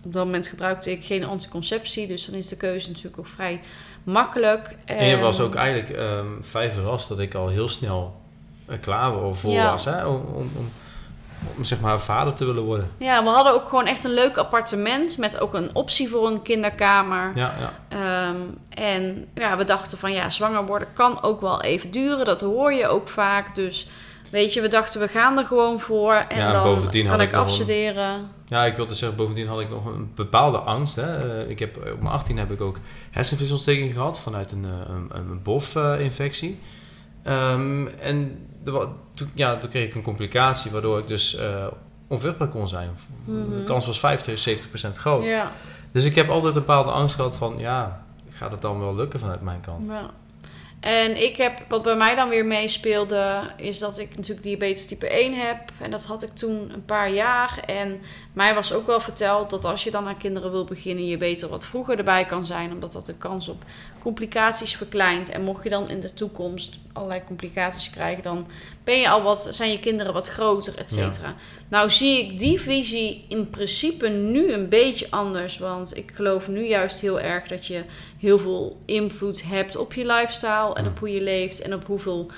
op 0.06 0.14
dat 0.14 0.25
moment 0.25 0.48
gebruikte 0.48 0.92
ik 0.92 1.04
geen 1.06 1.24
anticonceptie. 1.24 2.07
Dus 2.07 2.25
dan 2.25 2.36
is 2.36 2.48
de 2.48 2.57
keuze 2.57 2.88
natuurlijk 2.88 3.19
ook 3.19 3.28
vrij 3.28 3.62
makkelijk. 4.03 4.75
En 4.86 5.06
je 5.06 5.18
was 5.18 5.39
ook 5.39 5.56
eigenlijk 5.56 5.89
ehm, 6.00 6.25
vrij 6.42 6.71
verrast 6.71 7.07
dat 7.09 7.19
ik 7.19 7.33
al 7.33 7.48
heel 7.48 7.68
snel 7.68 8.21
eh, 8.65 8.75
klaar 8.81 9.13
voor 9.31 9.51
Ja. 9.51 9.71
was. 9.71 9.86
Hè? 9.86 10.06
Om, 10.06 10.15
om, 10.15 10.51
om, 10.57 10.71
om 11.57 11.63
zeg 11.63 11.80
maar 11.80 12.00
vader 12.00 12.33
te 12.33 12.45
willen 12.45 12.63
worden. 12.63 12.92
Ja, 12.98 13.24
we 13.24 13.30
hadden 13.30 13.53
ook 13.53 13.69
gewoon 13.69 13.86
echt 13.86 14.03
een 14.03 14.13
leuk 14.13 14.38
appartement 14.38 15.18
met 15.18 15.39
ook 15.39 15.53
een 15.53 15.69
optie 15.74 16.09
voor 16.09 16.27
een 16.27 16.42
kinderkamer. 16.42 17.31
Ja, 17.36 17.53
ja. 17.59 17.71
Ehm, 17.88 18.42
en 18.69 19.27
ja, 19.33 19.57
we 19.57 19.65
dachten 19.65 19.98
van 19.98 20.12
ja, 20.12 20.30
zwanger 20.30 20.65
worden 20.65 20.88
kan 20.94 21.21
ook 21.24 21.42
wel 21.42 21.62
even 21.62 21.92
duren. 21.92 22.25
Dat 22.25 22.42
hoor 22.42 22.74
je 22.74 22.88
ook 22.88 23.09
vaak. 23.09 23.56
Dus 23.56 23.88
weet 24.31 24.54
je, 24.54 24.62
we 24.62 24.68
dachten 24.68 25.00
we 25.00 25.07
gaan 25.07 25.38
er 25.38 25.45
gewoon 25.45 25.80
voor. 25.80 26.13
En 26.13 26.38
Ja, 26.38 26.51
dan 26.51 26.63
kan 27.06 27.22
ik 27.22 27.31
een- 27.31 27.38
afstuderen. 27.39 28.28
ja, 28.48 28.66
ik 28.66 28.75
wilde 28.75 28.94
zeggen, 28.94 29.18
bovendien 29.18 29.48
had 29.48 29.60
ik 29.60 29.69
nog 29.69 29.86
een 29.86 30.12
bepaalde 30.16 30.57
angst. 30.57 30.95
Hè? 30.95 31.42
Eh, 31.44 31.50
Ik 31.50 31.60
heb, 31.60 31.78
op 31.78 32.01
mijn 32.01 32.13
18 32.13 32.38
heb 32.38 32.51
ik 32.51 32.62
ook 32.62 32.80
hersenvliesontsteking 33.12 33.94
gehad 33.94 34.19
vanuit 34.19 34.51
een, 34.51 34.66
eh, 34.66 34.94
een, 34.95 35.10
een 35.30 35.42
BOF-infectie. 35.44 36.60
Ehm, 37.24 37.88
en 37.88 38.47
toen, 39.14 39.30
ja, 39.33 39.57
toen 39.57 39.69
kreeg 39.69 39.88
ik 39.88 39.95
een 39.95 40.02
complicatie 40.02 40.71
waardoor 40.71 41.00
ik 41.00 41.07
dus 41.07 41.35
eh, 41.35 41.66
onvruchtbaar 42.07 42.47
kon 42.47 42.68
zijn. 42.68 42.90
De 43.26 43.31
Mhm. 43.31 43.64
kans 43.66 43.85
was 43.85 44.00
50, 44.00 44.40
70% 44.40 44.97
groot. 44.97 45.23
Ja, 45.26 45.52
Dus 45.94 46.06
ik 46.06 46.16
heb 46.16 46.30
altijd 46.30 46.54
een 46.56 46.59
bepaalde 46.59 46.92
angst 46.92 47.16
gehad 47.16 47.35
van, 47.35 47.54
ja, 47.57 48.04
gaat 48.30 48.52
het 48.52 48.61
dan 48.61 48.80
wel 48.80 48.95
lukken 48.95 49.19
vanuit 49.19 49.42
mijn 49.42 49.59
kant? 49.61 49.88
ja. 49.88 50.09
En 50.81 51.23
ik 51.23 51.38
heb, 51.38 51.66
wat 51.68 51.81
bij 51.81 51.95
mij 51.95 52.16
dan 52.16 52.30
weer 52.30 52.45
meespeelde, 52.45 53.42
is 53.57 53.80
dat 53.80 54.00
ik 54.00 54.16
natuurlijk 54.16 54.44
diabetes 54.44 54.88
type 54.88 55.07
1 55.09 55.33
heb. 55.33 55.57
En 55.80 55.92
dat 55.92 56.06
had 56.06 56.23
ik 56.23 56.30
toen 56.33 56.73
een 56.73 56.85
paar 56.85 57.11
jaar. 57.11 57.59
En 57.66 58.02
mij 58.33 58.54
was 58.54 58.73
ook 58.73 58.85
wel 58.85 59.00
verteld 59.00 59.50
dat 59.50 59.66
als 59.66 59.83
je 59.83 59.92
dan 59.92 60.07
aan 60.07 60.18
kinderen 60.18 60.52
wil 60.52 60.64
beginnen, 60.64 61.07
je 61.07 61.18
beter 61.18 61.50
wat 61.50 61.66
vroeger 61.66 61.97
erbij 61.97 62.26
kan 62.26 62.45
zijn. 62.45 62.71
Omdat 62.71 62.92
dat 62.92 63.06
de 63.06 63.14
kans 63.14 63.47
op 63.47 63.64
complicaties 64.00 64.76
verkleint. 64.76 65.30
En 65.30 65.44
mocht 65.44 65.64
je 65.64 65.69
dan 65.69 65.90
in 65.90 66.00
de 66.00 66.14
toekomst 66.14 66.80
allerlei 66.94 67.23
complicaties 67.26 67.90
krijgen, 67.90 68.23
dan 68.23 68.47
ben 68.83 69.00
je 69.00 69.09
al 69.09 69.21
wat, 69.21 69.47
zijn 69.50 69.71
je 69.71 69.80
kinderen 69.80 70.14
wat 70.14 70.28
groter, 70.28 70.78
et 70.78 70.94
cetera. 70.94 71.35
Nou 71.69 71.90
zie 71.90 72.19
ik 72.26 72.40
die 72.40 72.61
visie 72.61 73.26
in 73.28 73.50
principe 73.50 74.07
nu 74.09 74.52
een 74.54 74.69
beetje 74.69 75.07
anders. 75.09 75.57
Want 75.57 75.97
ik 75.97 76.11
geloof 76.16 76.47
nu 76.47 76.68
juist 76.68 77.00
heel 77.02 77.19
erg 77.19 77.47
dat 77.47 77.66
je 77.66 77.83
heel 78.19 78.40
veel 78.40 78.78
invloed 78.85 79.44
hebt 79.44 79.76
op 79.76 79.94
je 79.94 80.06
lifestyle 80.06 80.73
en 80.73 80.83
Ja. 80.83 80.90
op 80.90 81.00
hoe 81.00 81.14
je 81.14 81.21
leeft 81.21 81.61
en 81.61 81.73
op 81.73 81.85
hoeveel 81.85 82.31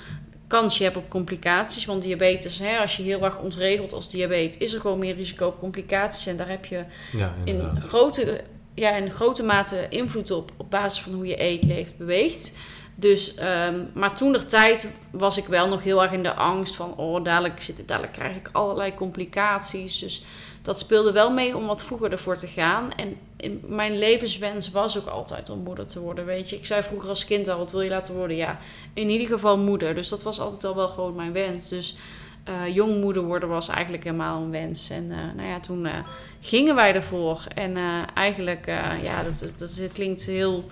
kans 0.46 0.78
je 0.78 0.84
hebt 0.84 0.96
op 0.96 1.10
complicaties. 1.10 1.84
Want 1.84 2.02
diabetes, 2.02 2.58
hè, 2.58 2.78
als 2.78 2.96
je 2.96 3.02
heel 3.02 3.22
erg 3.24 3.38
ontregelt 3.38 3.92
als 3.92 4.10
diabetes, 4.10 4.58
is 4.60 4.72
er 4.72 4.80
gewoon 4.80 4.98
meer 4.98 5.14
risico 5.14 5.46
op 5.46 5.58
complicaties. 5.58 6.26
En 6.26 6.36
daar 6.36 6.48
heb 6.48 6.64
je 6.64 6.84
Ja, 7.16 7.34
in 7.44 7.62
grote, 7.80 8.40
ja, 8.74 8.96
in 8.96 9.10
grote 9.10 9.42
mate 9.42 9.86
invloed 9.88 10.30
op, 10.30 10.50
op 10.56 10.70
basis 10.70 11.00
van 11.02 11.12
hoe 11.12 11.26
je 11.26 11.42
eet, 11.42 11.64
leeft, 11.64 11.96
beweegt. 11.96 12.52
Dus, 12.94 13.34
ehm, 13.34 13.84
maar 13.92 14.14
toen 14.14 14.32
de 14.32 14.44
tijd 14.44 14.90
was 15.10 15.38
ik 15.38 15.46
wel 15.46 15.68
nog 15.68 15.82
heel 15.82 16.02
erg 16.02 16.12
in 16.12 16.22
de 16.22 16.34
angst 16.34 16.74
van, 16.74 16.96
oh, 16.96 17.24
dadelijk, 17.24 17.62
zit, 17.62 17.88
dadelijk 17.88 18.12
krijg 18.12 18.36
ik 18.36 18.48
allerlei 18.52 18.94
complicaties. 18.94 19.98
Dus 19.98 20.24
dat 20.62 20.78
speelde 20.78 21.12
wel 21.12 21.30
mee 21.30 21.56
om 21.56 21.66
wat 21.66 21.84
vroeger 21.84 22.12
ervoor 22.12 22.36
te 22.36 22.46
gaan. 22.46 22.92
En 22.92 23.16
in 23.36 23.62
mijn 23.66 23.98
levenswens 23.98 24.70
was 24.70 24.98
ook 24.98 25.06
altijd 25.06 25.50
om 25.50 25.58
moeder 25.58 25.86
te 25.86 26.00
worden, 26.00 26.24
weet 26.24 26.50
je. 26.50 26.56
Ik 26.56 26.66
zei 26.66 26.82
vroeger 26.82 27.08
als 27.08 27.24
kind 27.24 27.48
al, 27.48 27.58
wat 27.58 27.70
wil 27.70 27.80
je 27.80 27.90
laten 27.90 28.14
worden? 28.14 28.36
Ja, 28.36 28.58
in 28.92 29.08
ieder 29.08 29.26
geval 29.26 29.58
moeder. 29.58 29.94
Dus 29.94 30.08
dat 30.08 30.22
was 30.22 30.40
altijd 30.40 30.64
al 30.64 30.74
wel 30.74 30.88
gewoon 30.88 31.14
mijn 31.14 31.32
wens. 31.32 31.68
Dus 31.68 31.96
eh 32.44 32.74
jong 32.74 33.00
moeder 33.00 33.22
worden 33.22 33.48
was 33.48 33.68
eigenlijk 33.68 34.04
helemaal 34.04 34.42
een 34.42 34.50
wens. 34.50 34.90
En 34.90 35.10
eh, 35.10 35.18
nou 35.36 35.48
ja, 35.48 35.60
toen 35.60 35.86
eh, 35.86 35.92
gingen 36.40 36.74
wij 36.74 36.94
ervoor. 36.94 37.44
En 37.54 37.76
eigenlijk, 38.14 38.66
ja, 39.02 39.22
dat, 39.22 39.54
dat 39.58 39.80
klinkt 39.92 40.24
heel 40.24 40.64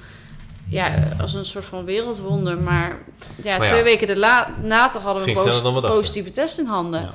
ja, 0.68 1.08
als 1.20 1.34
een 1.34 1.44
soort 1.44 1.64
van 1.64 1.84
wereldwonder. 1.84 2.58
Maar 2.58 2.98
ja, 3.42 3.56
Maar 3.58 3.66
ja. 3.66 3.72
twee 3.72 3.82
weken 3.82 4.06
daarna 4.06 4.50
later 4.62 5.00
hadden 5.00 5.24
we 5.24 5.30
een 5.64 5.80
positieve 5.80 6.30
test 6.30 6.58
in 6.58 6.66
handen. 6.66 7.00
Ja. 7.02 7.12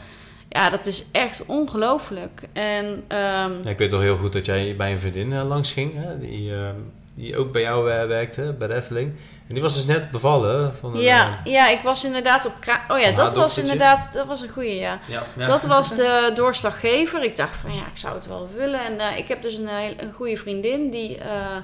Ja, 0.50 0.70
dat 0.70 0.86
is 0.86 1.06
echt 1.12 1.44
ongelooflijk. 1.46 2.42
En 2.54 3.04
ehm, 3.08 3.52
Ja, 3.62 3.70
ik 3.70 3.78
weet 3.78 3.92
nog 3.92 4.02
heel 4.02 4.18
goed 4.18 4.34
dat 4.34 4.46
jij 4.46 4.76
bij 4.76 4.92
een 4.92 5.00
vriendin 5.00 5.34
eh, 5.34 5.48
langs 5.48 5.72
ging, 5.72 5.94
hè, 5.96 6.20
die, 6.20 6.54
eh, 6.56 6.70
die 7.16 7.38
ook 7.38 7.52
bij 7.52 7.62
jou 7.62 7.92
eh, 7.92 8.06
werkte, 8.08 8.56
bij 8.58 8.68
de 8.68 8.74
Efteling. 8.74 9.08
En 9.48 9.54
die 9.54 9.62
was 9.64 9.74
dus 9.76 9.86
net 9.86 10.12
bevallen. 10.12 10.74
Van 10.76 10.96
een, 10.96 11.02
ja, 11.02 11.40
eh, 11.46 11.52
ja, 11.52 11.70
ik 11.70 11.80
was 11.80 12.06
inderdaad 12.06 12.46
op... 12.46 12.54
kra- 12.60 12.86
Oh 12.88 13.00
ja, 13.00 13.12
dat 13.12 13.34
was 13.34 13.58
inderdaad... 13.58 14.14
Dat 14.14 14.28
was 14.28 14.42
een 14.42 14.50
goeie, 14.50 14.76
ja. 14.76 14.98
ja, 15.06 15.24
ja. 15.38 15.46
Dat 15.46 15.66
was 15.66 15.96
de 15.96 16.32
doorslaggever. 16.36 17.24
Ik 17.24 17.36
dacht 17.36 17.56
van 17.58 17.76
ja, 17.76 17.82
ik 17.88 17.98
zou 17.98 18.16
het 18.16 18.28
wel 18.28 18.50
willen. 18.56 18.86
En 18.86 19.00
eh, 19.00 19.18
ik 19.18 19.28
heb 19.28 19.42
dus 19.42 19.54
een, 19.58 19.68
heel- 19.68 19.94
een 19.98 20.14
goede 20.14 20.38
vriendin 20.38 20.90
die, 20.90 21.18
eh, 21.18 21.56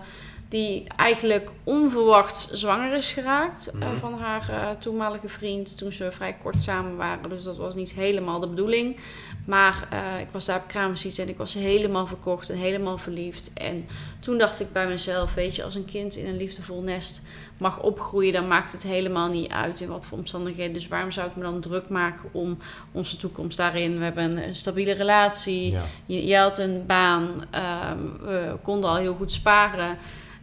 die 0.54 0.84
eigenlijk 0.96 1.50
onverwachts 1.64 2.52
zwanger 2.52 2.94
is 2.94 3.12
geraakt 3.12 3.68
eh, 3.68 3.74
Mhm. 3.80 3.98
van 3.98 4.14
haar 4.14 4.50
eh, 4.50 4.70
toenmalige 4.80 5.30
vriend 5.30 5.78
toen 5.78 5.92
ze 5.92 6.12
vrij 6.12 6.36
kort 6.44 6.62
samen 6.62 6.96
waren. 6.96 7.30
Dus 7.30 7.44
dat 7.44 7.58
was 7.58 7.76
niet 7.76 7.94
helemaal 7.94 8.40
de 8.40 8.48
bedoeling. 8.48 8.98
Maar 9.46 9.88
eh, 9.90 10.20
ik 10.20 10.28
was 10.32 10.46
daar 10.46 10.60
op 10.60 10.68
kraamvisite 10.68 11.22
en 11.22 11.30
ik 11.30 11.38
was 11.38 11.54
helemaal 11.54 12.08
verkocht 12.08 12.50
en 12.50 12.58
helemaal 12.58 12.98
verliefd. 12.98 13.52
En 13.54 13.86
toen 14.20 14.38
dacht 14.38 14.60
ik 14.60 14.72
bij 14.72 14.88
mezelf, 14.88 15.34
weet 15.34 15.56
je, 15.56 15.64
als 15.64 15.76
een 15.76 15.86
kind 15.86 16.16
in 16.16 16.28
een 16.28 16.38
liefdevol 16.38 16.82
nest 16.82 17.22
mag 17.58 17.82
opgroeien, 17.82 18.34
dan 18.34 18.48
maakt 18.48 18.72
het 18.72 18.84
helemaal 18.84 19.30
niet 19.30 19.52
uit 19.52 19.80
in 19.80 19.88
wat 19.88 20.06
voor 20.06 20.18
omstandigheden. 20.18 20.74
Dus 20.74 20.88
waarom 20.88 21.12
zou 21.12 21.28
ik 21.28 21.36
me 21.36 21.44
dan 21.44 21.60
druk 21.60 21.90
maken 21.90 22.30
om 22.32 22.58
onze 22.92 23.18
toekomst 23.18 23.58
daarin? 23.58 23.98
We 23.98 24.04
hebben 24.04 24.44
een, 24.48 24.56
stabiele 24.56 24.94
relatie. 24.94 25.72
Ja. 25.72 25.84
Je, 26.06 26.26
je 26.26 26.38
had 26.38 26.58
een 26.58 26.86
baan. 26.86 27.46
ehm, 27.50 27.98
we 28.22 28.56
konden 28.62 28.90
al 28.90 28.96
heel 28.96 29.14
goed 29.14 29.32
sparen. 29.32 29.98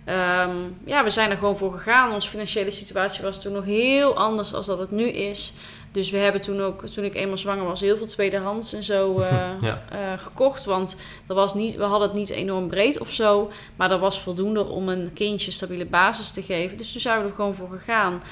Ehm, 0.05 0.57
ja, 0.85 1.05
we 1.05 1.11
zijn 1.11 1.31
er 1.31 1.37
gewoon 1.37 1.57
voor 1.57 1.73
gegaan. 1.73 2.13
Onze 2.13 2.29
financiële 2.29 2.71
situatie 2.71 3.23
was 3.23 3.41
toen 3.41 3.53
nog 3.53 3.65
heel 3.65 4.17
anders 4.17 4.51
dan 4.51 4.67
dat 4.67 4.79
het 4.79 4.91
nu 4.91 5.09
is. 5.09 5.53
Dus 5.93 6.11
we 6.11 6.17
hebben 6.17 6.41
toen 6.41 6.61
ook, 6.61 6.87
toen 6.87 7.05
ik 7.05 7.15
eenmaal 7.15 7.39
zwanger 7.39 7.65
was, 7.65 7.81
heel 7.81 7.97
veel 7.97 8.07
tweedehands 8.07 8.73
en 8.73 8.83
zo 8.83 9.19
eh, 9.21 9.49
Ja. 9.61 9.83
eh, 9.91 10.13
gekocht. 10.19 10.65
Want 10.65 10.97
dat 11.27 11.37
was 11.37 11.55
niet, 11.55 11.77
we 11.77 11.83
hadden 11.83 12.09
het 12.09 12.17
niet 12.19 12.31
enorm 12.31 12.69
breed 12.69 12.99
of 12.99 13.13
zo. 13.13 13.51
Maar 13.77 13.89
dat 13.89 14.01
was 14.01 14.21
voldoende 14.21 14.65
om 14.65 14.89
een 14.89 15.11
kindje 15.13 15.51
stabiele 15.51 15.87
basis 15.87 16.31
te 16.31 16.43
geven. 16.43 16.77
Dus 16.77 16.93
toen 16.93 17.01
zijn 17.01 17.23
we 17.23 17.29
er 17.29 17.35
gewoon 17.35 17.55
voor 17.55 17.69
gegaan. 17.69 18.23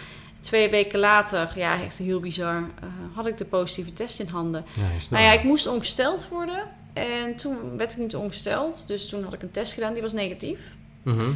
Twee 0.40 0.70
weken 0.70 0.98
later, 0.98 1.52
ja, 1.56 1.82
echt 1.82 1.98
heel 1.98 2.20
bizar, 2.20 2.56
eh, 2.80 2.88
had 3.14 3.26
ik 3.26 3.38
de 3.38 3.44
positieve 3.44 3.92
test 3.92 4.20
in 4.20 4.26
handen. 4.28 4.64
Ja, 4.76 4.82
Nou 5.10 5.24
ja, 5.24 5.32
ik 5.32 5.42
moest 5.42 5.66
ongesteld 5.66 6.28
worden. 6.28 6.62
En 6.92 7.36
toen 7.36 7.76
werd 7.76 7.92
ik 7.92 7.98
niet 7.98 8.16
ongesteld. 8.16 8.86
Dus 8.86 9.08
toen 9.08 9.22
had 9.24 9.32
ik 9.32 9.42
een 9.42 9.50
test 9.50 9.72
gedaan, 9.72 9.92
die 9.92 10.02
was 10.02 10.12
negatief. 10.12 10.58
Mhm. 11.02 11.30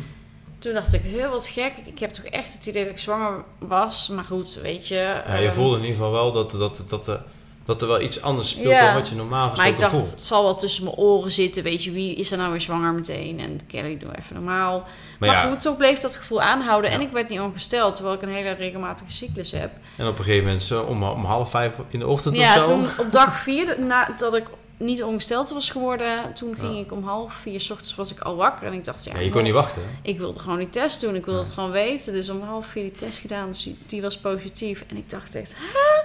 Toen 0.62 0.74
dacht 0.74 0.92
ik, 0.94 1.00
heel 1.04 1.30
wat 1.30 1.46
gek. 1.48 1.72
Ik 1.84 1.98
heb 1.98 2.10
toch 2.12 2.24
echt 2.24 2.52
het 2.52 2.66
idee 2.66 2.82
dat 2.84 2.92
ik 2.92 2.98
zwanger 2.98 3.44
was. 3.58 4.08
Maar 4.08 4.24
goed, 4.24 4.54
weet 4.62 4.88
je. 4.88 4.94
Ja, 4.94 5.36
je 5.36 5.46
ehm, 5.46 5.54
voelde 5.54 5.76
in 5.76 5.80
ieder 5.82 5.96
geval 5.96 6.12
wel 6.12 6.32
dat, 6.32 6.50
dat, 6.50 6.84
dat, 6.88 7.04
dat, 7.04 7.20
dat 7.64 7.82
er 7.82 7.88
wel 7.88 8.00
iets 8.00 8.22
anders 8.22 8.48
speelt 8.48 8.72
Ja. 8.72 8.84
dan 8.84 8.94
wat 8.94 9.08
je 9.08 9.14
normaal 9.14 9.46
Maar 9.46 9.50
ik 9.50 9.56
gesproken 9.56 9.80
dacht, 9.80 9.90
voelt. 9.92 10.10
het 10.10 10.24
zal 10.24 10.42
wel 10.42 10.54
tussen 10.54 10.84
mijn 10.84 10.96
oren 10.96 11.32
zitten. 11.32 11.62
Weet 11.62 11.84
je, 11.84 11.90
wie 11.90 12.14
is 12.14 12.30
er 12.32 12.38
nou 12.38 12.50
weer 12.50 12.60
zwanger 12.60 12.92
meteen? 12.92 13.38
En 13.40 13.60
Kelly, 13.66 13.98
doe 13.98 14.16
even 14.18 14.34
normaal. 14.34 14.78
Maar, 14.78 14.88
Maar, 15.18 15.28
ja, 15.44 15.50
goed, 15.50 15.60
toch 15.60 15.76
bleef 15.76 15.98
dat 15.98 16.16
gevoel 16.16 16.42
aanhouden. 16.42 16.90
En 16.90 17.00
Ja. 17.00 17.06
ik 17.06 17.12
werd 17.12 17.28
niet 17.28 17.40
ongesteld, 17.40 17.94
terwijl 17.94 18.16
ik 18.16 18.22
een 18.22 18.28
hele 18.28 18.52
regelmatige 18.52 19.12
cyclus 19.12 19.50
heb. 19.50 19.70
en 19.96 20.06
op 20.06 20.18
een 20.18 20.24
gegeven 20.24 20.44
moment 20.44 20.62
zo 20.62 20.82
om, 20.82 21.02
om 21.02 21.24
half 21.24 21.50
vijf 21.50 21.72
in 21.88 21.98
de 21.98 22.06
ochtend 22.06 22.36
of 22.36 22.42
Ja, 22.42 22.54
zo. 22.54 22.64
toen 22.64 22.86
op 22.98 23.12
dag 23.12 23.36
vier, 23.36 23.76
nadat 23.80 24.34
ik 24.36 24.44
niet 24.76 25.02
ongesteld 25.02 25.50
was 25.50 25.70
geworden, 25.70 26.32
toen 26.34 26.56
ging 26.58 26.74
Ja. 26.74 26.80
ik 26.80 26.92
om 26.92 27.04
half 27.04 27.34
vier 27.34 27.60
's 27.60 27.70
ochtends 27.70 27.94
was 27.94 28.12
ik 28.12 28.20
al 28.20 28.36
wakker. 28.36 28.66
En 28.66 28.72
ik 28.72 28.84
dacht, 28.84 29.04
ja, 29.04 29.12
Ja, 29.14 29.20
je 29.20 29.30
kon 29.30 29.42
niet 29.42 29.52
wachten. 29.52 29.82
hè? 29.82 29.88
ik 30.10 30.18
wilde 30.18 30.38
gewoon 30.38 30.58
die 30.58 30.70
test 30.70 31.00
doen. 31.00 31.14
Ik 31.14 31.24
wilde 31.24 31.40
Ja. 31.40 31.44
het 31.46 31.54
gewoon 31.54 31.70
weten. 31.70 32.12
Dus 32.12 32.28
om 32.28 32.42
half 32.42 32.66
vier 32.66 32.82
die 32.82 32.92
test 32.98 33.18
gedaan. 33.18 33.46
Dus 33.50 33.62
die, 33.62 33.76
die 33.86 34.02
was 34.02 34.18
positief. 34.18 34.84
En 34.88 34.96
ik 34.96 35.10
dacht 35.10 35.34
echt, 35.34 35.54
hè? 35.58 36.00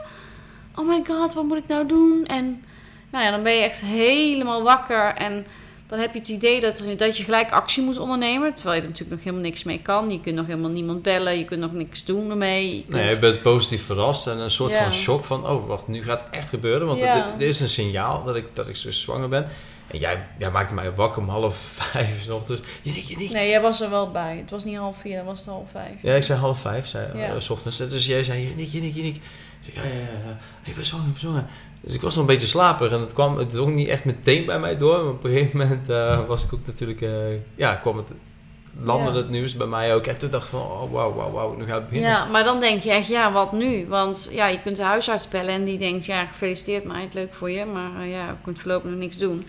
Oh 0.81 0.87
my 0.87 1.03
god, 1.07 1.33
wat 1.33 1.43
moet 1.43 1.57
ik 1.57 1.67
nou 1.67 1.87
doen? 1.87 2.25
En 2.25 2.63
nou 3.09 3.25
ja, 3.25 3.31
dan 3.31 3.43
ben 3.43 3.53
je 3.53 3.61
echt 3.63 3.79
helemaal 3.81 4.63
wakker. 4.63 5.13
En 5.15 5.45
dan 5.87 5.99
heb 5.99 6.13
je 6.13 6.19
het 6.19 6.27
idee 6.27 6.59
dat, 6.61 6.79
er, 6.79 6.97
dat 6.97 7.17
je 7.17 7.23
gelijk 7.23 7.51
actie 7.51 7.83
moet 7.83 7.97
ondernemen. 7.97 8.53
Terwijl 8.53 8.75
je 8.75 8.81
er 8.81 8.87
natuurlijk 8.89 9.15
nog 9.15 9.23
helemaal 9.25 9.45
niks 9.49 9.63
mee 9.63 9.81
kan. 9.81 10.11
Je 10.11 10.21
kunt 10.21 10.35
nog 10.35 10.45
helemaal 10.45 10.69
niemand 10.69 11.01
bellen. 11.01 11.37
Je 11.37 11.45
kunt 11.45 11.59
nog 11.59 11.71
niks 11.73 12.05
doen 12.05 12.29
ermee. 12.29 12.75
Je 12.75 12.81
kunt... 12.81 12.91
Nee, 12.91 13.09
je 13.09 13.19
bent 13.19 13.41
positief 13.41 13.83
verrast 13.85 14.27
en 14.27 14.37
een 14.37 14.51
soort 14.51 14.73
Ja. 14.73 14.83
van 14.83 14.91
shock 14.91 15.23
van... 15.23 15.47
oh, 15.47 15.67
wacht, 15.67 15.87
nu 15.87 16.03
gaat 16.03 16.19
het 16.25 16.29
echt 16.33 16.49
gebeuren. 16.49 16.87
Want 16.87 16.99
Ja. 16.99 17.13
dit, 17.13 17.39
dit 17.39 17.47
is 17.47 17.59
een 17.59 17.69
signaal 17.69 18.23
dat 18.23 18.35
ik, 18.35 18.45
dat 18.53 18.67
ik 18.67 18.81
dus 18.83 19.01
zwanger 19.01 19.29
ben. 19.29 19.47
En 19.87 19.99
jij, 19.99 20.27
jij 20.37 20.49
maakte 20.51 20.73
mij 20.73 20.91
wakker 20.95 21.21
om 21.21 21.29
half 21.29 21.55
vijf 21.91 22.23
's 22.23 22.29
ochtends. 22.29 22.61
Je 22.81 22.91
niet, 22.91 23.09
je 23.09 23.17
niet. 23.17 23.31
Nee, 23.31 23.49
jij 23.49 23.61
was 23.61 23.81
er 23.81 23.89
wel 23.89 24.11
bij. 24.11 24.37
Het 24.37 24.49
was 24.49 24.63
niet 24.63 24.77
half 24.77 24.97
vier, 25.01 25.15
dan 25.17 25.25
was 25.25 25.39
het 25.39 25.47
half 25.47 25.69
vijf. 25.71 25.93
Ja, 26.01 26.13
ik 26.13 26.23
zei 26.23 26.39
half 26.39 26.59
vijf, 26.59 26.87
zei, 26.87 27.17
Ja. 27.17 27.33
eh, 27.33 27.39
s 27.39 27.49
ochtends. 27.49 27.77
Dus 27.77 28.05
jij 28.05 28.23
zei, 28.23 28.53
Nick, 28.55 28.73
Nick, 28.73 28.95
Nick. 28.95 29.15
Ik 29.15 29.73
zei, 29.73 29.87
ja, 29.87 29.93
ja, 29.93 29.99
ja, 29.99 30.37
ik 30.63 30.75
ben 30.75 30.85
zwanger, 30.85 31.05
ik 31.07 31.11
ben 31.11 31.21
zwanger. 31.21 31.45
Dus 31.81 31.95
ik 31.95 32.01
was 32.01 32.15
nog 32.15 32.27
een 32.27 32.31
beetje 32.33 32.47
slaperig 32.47 32.91
en 32.91 32.99
het 32.99 33.13
kwam 33.13 33.37
het 33.37 33.57
ook 33.57 33.67
niet 33.69 33.87
echt 33.87 34.05
meteen 34.05 34.45
bij 34.45 34.59
mij 34.59 34.77
door. 34.77 34.97
Maar 35.03 35.11
op 35.13 35.23
een 35.23 35.31
gegeven 35.31 35.57
moment 35.57 35.89
eh, 35.89 36.25
was 36.27 36.43
ik 36.43 36.53
ook 36.53 36.65
natuurlijk, 36.65 37.01
eh, 37.01 37.11
ja, 37.55 37.75
kwam 37.75 37.97
het, 37.97 38.11
landde 38.81 39.11
Ja. 39.11 39.17
het 39.17 39.29
nieuws 39.29 39.55
bij 39.57 39.67
mij 39.67 39.95
ook. 39.95 40.05
En 40.05 40.17
toen 40.17 40.29
dacht 40.31 40.43
ik 40.43 40.49
van, 40.49 40.61
oh, 40.61 40.91
wauw, 40.91 41.13
wauw, 41.13 41.31
wauw, 41.31 41.55
nu 41.55 41.65
gaat 41.65 41.75
het 41.75 41.87
beginnen. 41.87 42.11
Ja, 42.11 42.25
maar 42.25 42.43
dan 42.43 42.59
denk 42.59 42.81
je 42.81 42.91
echt, 42.91 43.07
ja, 43.07 43.31
wat 43.31 43.51
nu? 43.51 43.87
Want 43.87 44.29
ja, 44.31 44.47
je 44.47 44.61
kunt 44.61 44.77
de 44.77 44.83
huisarts 44.83 45.27
bellen 45.27 45.53
en 45.53 45.63
die 45.65 45.77
denkt, 45.77 46.05
ja, 46.05 46.25
gefeliciteerd 46.25 46.83
meid, 46.83 47.13
leuk 47.13 47.33
voor 47.33 47.49
je. 47.51 47.65
Maar 47.65 48.01
eh, 48.01 48.11
ja, 48.11 48.25
je 48.27 48.33
kunt 48.43 48.59
voorlopig 48.59 48.89
nog 48.89 48.99
niks 48.99 49.17
doen. 49.17 49.47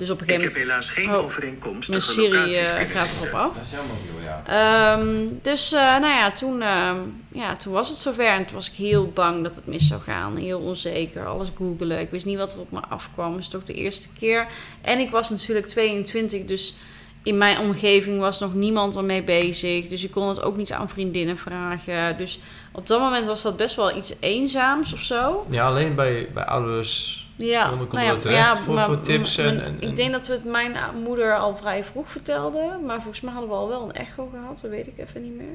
Dus 0.00 0.10
op 0.10 0.20
een 0.20 0.26
Ik 0.26 0.32
gegeven 0.32 0.60
heb 0.60 0.68
moment, 0.68 0.86
helaas 0.86 0.90
geen 0.90 1.18
Oh, 1.18 1.24
overeenkomstige 1.24 1.90
mijn 1.90 2.02
Siri 2.02 2.54
locaties 2.54 2.70
eh, 2.70 3.00
gaat 3.00 3.08
erop 3.20 3.34
af. 3.34 3.54
Dat 3.54 3.64
is 3.64 3.70
helemaal 3.70 3.96
nieuw, 4.04 4.24
ja. 4.24 4.42
Ehm, 4.46 5.26
dus 5.42 5.72
eh, 5.72 5.80
nou 5.80 6.06
ja 6.06 6.32
toen, 6.32 6.62
ehm, 6.62 6.98
ja, 7.28 7.56
toen 7.56 7.72
was 7.72 7.88
het 7.88 7.98
zover. 7.98 8.26
En 8.26 8.46
toen 8.46 8.54
was 8.54 8.70
ik 8.70 8.76
heel 8.76 9.08
bang 9.08 9.42
dat 9.42 9.56
het 9.56 9.66
mis 9.66 9.86
zou 9.86 10.00
gaan. 10.00 10.36
Heel 10.36 10.60
onzeker. 10.60 11.26
Alles 11.26 11.48
googelen. 11.54 12.00
Ik 12.00 12.10
wist 12.10 12.24
niet 12.24 12.36
wat 12.36 12.52
er 12.52 12.60
op 12.60 12.70
me 12.70 12.80
afkwam. 12.80 13.38
Is 13.38 13.48
toch 13.48 13.62
de 13.62 13.74
eerste 13.74 14.08
keer. 14.18 14.46
En 14.80 14.98
ik 14.98 15.10
was 15.10 15.30
natuurlijk 15.30 15.66
22. 15.66 16.44
Dus 16.44 16.74
in 17.22 17.38
mijn 17.38 17.58
omgeving 17.58 18.20
was 18.20 18.40
nog 18.40 18.54
niemand 18.54 18.96
ermee 18.96 19.22
bezig. 19.22 19.88
Dus 19.88 20.04
ik 20.04 20.10
kon 20.10 20.28
het 20.28 20.42
ook 20.42 20.56
niet 20.56 20.72
aan 20.72 20.88
vriendinnen 20.88 21.36
vragen. 21.38 22.16
Dus 22.18 22.38
op 22.72 22.86
dat 22.86 23.00
moment 23.00 23.26
was 23.26 23.42
dat 23.42 23.56
best 23.56 23.76
wel 23.76 23.96
iets 23.96 24.14
eenzaams 24.20 24.92
of 24.92 25.00
zo. 25.00 25.46
Ja, 25.50 25.66
alleen 25.66 25.94
bij, 25.94 26.28
bij 26.34 26.44
ouders. 26.44 27.18
Ja, 27.36 27.70
nou 27.74 28.04
ja, 28.06 28.16
terecht 28.16 28.58
voor- 28.58 28.74
maar 28.74 28.84
voor 28.84 29.00
tips 29.00 29.38
en- 29.38 29.44
mijn- 29.44 29.60
en- 29.60 29.76
en- 29.80 29.88
Ik 29.90 29.96
denk 29.96 30.12
dat 30.12 30.26
we 30.26 30.32
het 30.32 30.44
mijn 30.44 30.76
moeder 31.04 31.38
al 31.38 31.56
vrij 31.56 31.84
vroeg 31.84 32.10
vertelden. 32.10 32.84
Maar 32.86 32.96
volgens 32.96 33.20
mij 33.20 33.32
hadden 33.32 33.50
we 33.50 33.56
al 33.56 33.68
wel 33.68 33.82
een 33.82 33.92
echo 33.92 34.28
gehad. 34.32 34.60
Dat 34.62 34.70
weet 34.70 34.86
ik 34.86 34.98
even 34.98 35.22
niet 35.22 35.36
meer. 35.36 35.54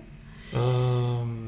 Ehm, 0.53 0.62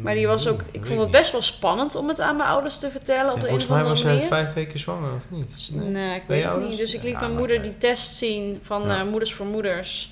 Maar 0.01 0.13
die 0.13 0.27
was 0.27 0.47
ook, 0.47 0.61
ik 0.71 0.85
vond 0.85 0.99
het 0.99 1.11
best 1.11 1.31
wel 1.31 1.41
spannend 1.41 1.95
om 1.95 2.07
het 2.07 2.19
aan 2.21 2.35
mijn 2.35 2.49
ouders 2.49 2.77
te 2.77 2.89
vertellen 2.91 3.29
op 3.31 3.35
Ja, 3.35 3.41
de 3.41 3.47
volgens 3.47 3.67
mij 3.67 3.83
was 3.83 4.01
zij 4.01 4.21
vijf 4.21 4.53
weken 4.53 4.79
zwanger, 4.79 5.09
of 5.15 5.23
niet? 5.29 5.69
Nee, 5.73 6.15
ik 6.15 6.23
weet 6.27 6.43
het 6.43 6.59
niet. 6.69 6.77
Dus 6.77 6.93
ik 6.93 7.03
liet 7.03 7.13
Ja, 7.13 7.19
mijn 7.19 7.35
moeder 7.35 7.61
die 7.61 7.77
test 7.77 8.15
zien 8.15 8.59
van 8.63 8.89
eh, 8.89 9.03
Moeders 9.03 9.33
voor 9.33 9.45
Moeders. 9.45 10.11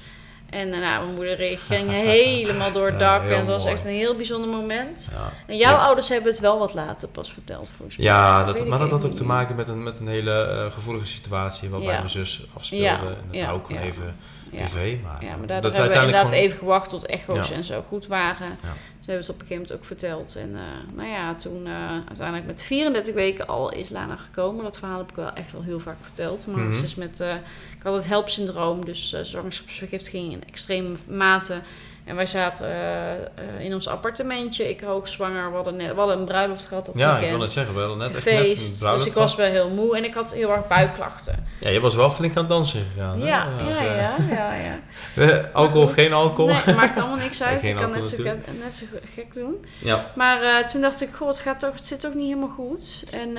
En 0.50 0.74
eh, 0.74 0.80
nou, 0.80 1.04
mijn 1.04 1.16
moeder 1.16 1.58
ging 1.58 1.90
helemaal 2.14 2.72
door 2.72 2.86
het 2.86 3.00
dak. 3.00 3.30
en 3.30 3.38
het 3.38 3.48
was 3.48 3.62
mooi. 3.64 3.74
echt 3.74 3.86
een 3.86 3.92
heel 3.92 4.16
bijzonder 4.16 4.50
moment. 4.50 5.10
Ja. 5.12 5.32
En 5.48 5.58
jouw 5.58 5.72
Ja. 5.72 5.86
ouders 5.86 6.10
hebben 6.10 6.32
het 6.32 6.40
wel 6.40 6.60
wat 6.60 6.74
later 6.74 7.08
pas 7.08 7.32
verteld, 7.34 7.70
volgens 7.78 7.98
mij. 7.98 8.06
Ja, 8.06 8.44
dat, 8.44 8.66
maar 8.68 8.80
dat 8.80 8.92
had 8.92 9.06
ook 9.06 9.14
te 9.16 9.24
maken 9.26 9.56
met 9.56 9.68
een, 9.70 9.84
met 9.84 10.00
een 10.00 10.08
hele 10.08 10.32
eh, 10.48 10.72
gevoelige 10.72 11.06
situatie 11.06 11.70
waarbij 11.70 11.88
mijn 11.98 12.10
zus 12.10 12.46
afspeelde. 12.54 12.84
Ja, 12.86 12.98
En 13.32 13.32
dat 13.32 13.42
hou 13.42 13.60
ik 13.70 13.82
even 13.82 14.16
privé. 14.50 14.98
Maar 15.04 15.26
Ja, 15.26 15.36
maar 15.38 15.48
dat 15.62 15.72
is 15.72 15.78
hebben 15.78 15.94
we 15.96 16.00
inderdaad 16.06 16.28
gewoon- 16.28 16.44
even 16.44 16.58
gewacht 16.58 16.90
tot 16.90 17.06
echo's 17.06 17.52
en 17.52 17.64
zo 17.64 17.84
goed 17.88 18.08
waren. 18.08 18.58
Ze 19.06 19.12
hebben 19.12 19.28
het 19.30 19.36
op 19.36 19.42
een 19.42 19.48
gegeven 19.48 19.68
moment 19.72 19.82
ook 19.82 19.86
verteld. 19.88 20.36
En 20.36 20.56
eh, 20.56 20.96
nou 20.96 21.10
ja, 21.10 21.36
toen 21.36 21.68
eh, 21.68 21.90
uiteindelijk 22.08 22.46
met 22.46 22.62
34 22.62 23.14
weken 23.14 23.48
al 23.48 23.72
is 23.72 23.90
Lana 23.90 24.16
gekomen. 24.16 24.64
Dat 24.64 24.78
verhaal 24.78 24.98
heb 24.98 25.10
ik 25.10 25.16
wel 25.16 25.34
echt 25.34 25.56
al 25.56 25.62
heel 25.62 25.80
vaak 25.80 25.98
verteld. 26.02 26.48
Maar 26.48 26.64
Mhm. 26.64 26.74
ze 26.74 26.84
is 26.84 26.96
met, 26.96 27.20
eh, 27.20 27.36
ik 27.78 27.84
had 27.84 27.94
het 27.94 28.08
HELP-syndroom, 28.08 28.86
dus 28.86 29.16
zwangerschapsvergiftiging 29.22 30.32
in 30.32 30.44
extreme 30.48 30.96
mate. 31.08 31.62
En 32.06 32.16
wij 32.16 32.26
zaten 32.26 32.66
eh, 32.68 33.14
eh, 33.14 33.20
in 33.60 33.74
ons 33.74 33.88
appartementje. 33.88 34.70
Ik 34.70 34.82
hoogzwanger. 34.82 35.50
We 35.50 35.56
hadden, 35.56 35.76
net, 35.76 35.90
we 35.94 35.98
hadden 36.00 36.18
een 36.20 36.26
bruiloft 36.26 36.66
gehad 36.66 36.86
dat 36.86 36.96
Ja, 36.98 37.06
ik 37.06 37.12
weekend. 37.12 37.32
wil 37.32 37.40
net 37.40 37.52
zeggen, 37.52 37.74
we 37.74 37.80
hadden 37.80 37.98
net 37.98 38.16
echt 38.16 38.26
net 38.26 38.34
een 38.34 38.40
feest. 38.46 38.80
Dus 38.80 39.06
ik 39.06 39.14
was 39.14 39.36
wel 39.36 39.46
heel 39.52 39.70
moe 39.70 39.98
en 39.98 40.04
ik 40.04 40.14
had 40.14 40.34
heel 40.34 40.52
erg 40.52 40.68
buikklachten. 40.68 41.46
Ja, 41.60 41.70
je 41.70 41.80
was 41.80 41.96
wel 41.96 42.10
flink 42.12 42.32
aan 42.36 42.44
het 42.44 42.50
dansen 42.52 42.82
gegaan. 42.94 43.20
Ja, 43.20 43.48
Als, 43.60 43.78
ja, 43.78 43.86
eh, 43.86 44.30
ja, 44.32 44.54
ja, 44.54 44.80
ja. 45.26 45.50
alcohol 45.54 45.84
of 45.84 45.94
geen 45.94 46.14
alcohol? 46.14 46.54
Nee, 46.66 46.76
maakt 46.76 46.98
allemaal 46.98 47.18
niks 47.18 47.44
uit. 47.44 47.64
Ik 47.64 47.76
kan 47.76 47.90
net 47.92 48.04
zo, 48.08 48.16
gek, 48.24 48.38
net 48.64 48.78
zo 48.78 48.86
gek 49.16 49.34
doen. 49.34 49.66
Ja. 49.82 50.12
Maar 50.16 50.68
toen 50.72 50.82
dacht 50.82 51.02
ik, 51.02 51.10
goh, 51.14 51.28
het, 51.28 51.40
gaat 51.40 51.60
toch, 51.60 51.74
het 51.76 51.88
zit 51.88 52.00
toch 52.00 52.14
niet 52.14 52.26
helemaal 52.28 52.50
goed. 52.56 53.04
En 53.12 53.30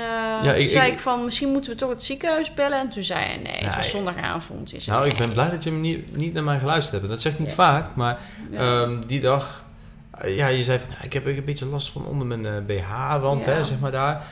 Ja, 0.43 0.53
ik- 0.53 0.61
toen 0.61 0.69
zei 0.69 0.87
ik- 0.87 0.93
ik, 0.93 0.99
van, 1.01 1.25
misschien 1.25 1.49
moeten 1.53 1.71
we 1.73 1.77
toch 1.79 1.91
het 1.91 2.05
ziekenhuis 2.05 2.55
bellen. 2.55 2.79
En 2.79 2.91
toen 2.91 3.03
zei 3.03 3.25
hij, 3.25 3.37
nee, 3.37 3.53
het 3.53 3.61
Ja, 3.65 3.77
was 3.77 3.85
ik- 3.87 3.91
zondagavond. 3.91 4.69
Zei, 4.77 4.83
Nou, 4.99 5.09
ik 5.11 5.17
ben 5.17 5.33
blij 5.33 5.51
dat 5.51 5.65
je 5.65 5.71
me 5.73 5.79
niet, 5.79 6.17
niet 6.17 6.33
naar 6.33 6.43
mij 6.45 6.59
geluisterd 6.59 6.97
hebt. 7.01 7.13
Dat 7.13 7.21
zeg 7.23 7.33
ik 7.33 7.39
niet 7.39 7.49
Ja. 7.49 7.55
vaak, 7.55 7.95
maar 7.95 8.19
Ja. 8.57 8.83
ehm, 8.83 9.01
die 9.07 9.21
dag 9.21 9.65
eh, 10.11 10.37
ja, 10.37 10.47
je 10.47 10.63
zei 10.63 10.79
van, 10.79 10.89
nou, 10.89 11.05
ik 11.05 11.13
heb 11.13 11.27
een 11.27 11.45
beetje 11.45 11.67
last 11.67 11.91
van 11.91 12.07
onder 12.07 12.27
mijn 12.27 12.47
eh, 12.47 12.53
BH-rand, 12.67 13.45
Ja. 13.45 13.51
hè, 13.53 13.65
zeg 13.65 13.79
maar 13.79 13.93
daar. 13.93 14.27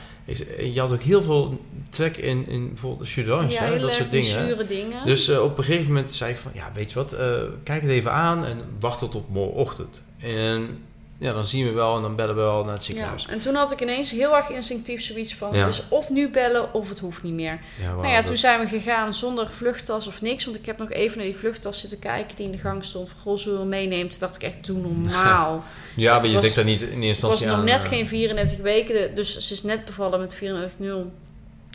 Je 0.73 0.79
had 0.79 0.91
ook 0.93 1.01
heel 1.01 1.21
veel 1.21 1.65
trek 1.89 2.17
in, 2.17 2.47
in 2.47 2.67
bijvoorbeeld 2.67 3.15
de 3.15 3.21
ja, 3.49 3.63
hè, 3.63 3.79
dat 3.79 3.91
soort 3.91 4.11
dingen. 4.11 4.47
zure 4.47 4.67
dingen. 4.67 5.05
Dus 5.05 5.27
eh, 5.27 5.41
op 5.43 5.57
een 5.57 5.63
gegeven 5.63 5.87
moment 5.87 6.11
zei 6.13 6.31
ik 6.31 6.37
van, 6.37 6.51
ja, 6.53 6.71
weet 6.73 6.89
je 6.89 6.95
wat, 6.95 7.13
eh, 7.13 7.27
kijk 7.63 7.81
het 7.81 7.91
even 7.91 8.11
aan 8.11 8.45
en 8.45 8.61
wacht 8.79 8.99
tot 8.99 9.15
op 9.15 9.29
morgenochtend. 9.29 10.01
En 10.19 10.83
ja, 11.17 11.33
dan 11.33 11.45
zien 11.45 11.65
we 11.65 11.71
wel 11.71 11.95
en 11.95 12.01
dan 12.01 12.15
bellen 12.15 12.35
we 12.35 12.41
wel 12.41 12.63
naar 12.63 12.73
het 12.73 12.85
ja. 12.85 12.91
ziekenhuis. 12.91 13.27
En 13.27 13.39
toen 13.39 13.55
had 13.55 13.71
ik 13.71 13.81
ineens 13.81 14.11
heel 14.11 14.35
erg 14.35 14.49
instinctief 14.49 15.01
zoiets 15.01 15.35
van... 15.35 15.53
Ja. 15.53 15.59
het 15.59 15.67
is 15.73 15.81
of 15.89 16.09
nu 16.09 16.29
bellen 16.29 16.73
of 16.73 16.89
het 16.89 16.99
hoeft 16.99 17.23
niet 17.23 17.33
meer. 17.33 17.59
Ja, 17.81 17.93
nou 17.95 18.07
ja, 18.07 18.21
toen 18.21 18.37
zijn 18.37 18.59
we 18.59 18.67
gegaan 18.67 19.13
zonder 19.13 19.49
vluchttas 19.51 20.07
of 20.07 20.21
niks. 20.21 20.45
Want 20.45 20.57
ik 20.57 20.65
heb 20.65 20.77
nog 20.77 20.91
even 20.91 21.17
naar 21.17 21.25
die 21.25 21.35
vluchttas 21.37 21.79
zitten 21.79 21.99
kijken 21.99 22.35
die 22.35 22.45
in 22.45 22.51
de 22.51 22.57
gang 22.57 22.85
stond. 22.85 23.09
Van, 23.09 23.17
goh, 23.21 23.37
zullen 23.37 23.59
we 23.59 23.65
meenemen? 23.65 24.09
Toen 24.09 24.19
dacht 24.19 24.35
ik 24.35 24.41
echt, 24.43 24.65
doe 24.65 24.77
normaal. 24.77 25.63
Ja, 25.95 26.15
maar 26.17 26.27
je 26.27 26.31
was- 26.33 26.41
denkt 26.41 26.55
daar 26.55 26.65
niet 26.65 26.81
in 26.81 27.01
eerste 27.01 27.25
Het 27.25 27.33
was 27.35 27.41
instantie 27.41 27.47
nog 27.47 27.57
aan. 27.57 27.63
net 27.65 27.83
eh, 27.83 27.89
geen 27.89 28.07
34 28.07 28.59
weken, 28.59 29.15
dus 29.15 29.37
ze 29.47 29.53
is 29.53 29.63
net 29.63 29.85
bevallen 29.85 30.19
met 30.19 30.35
34,0 30.35 30.83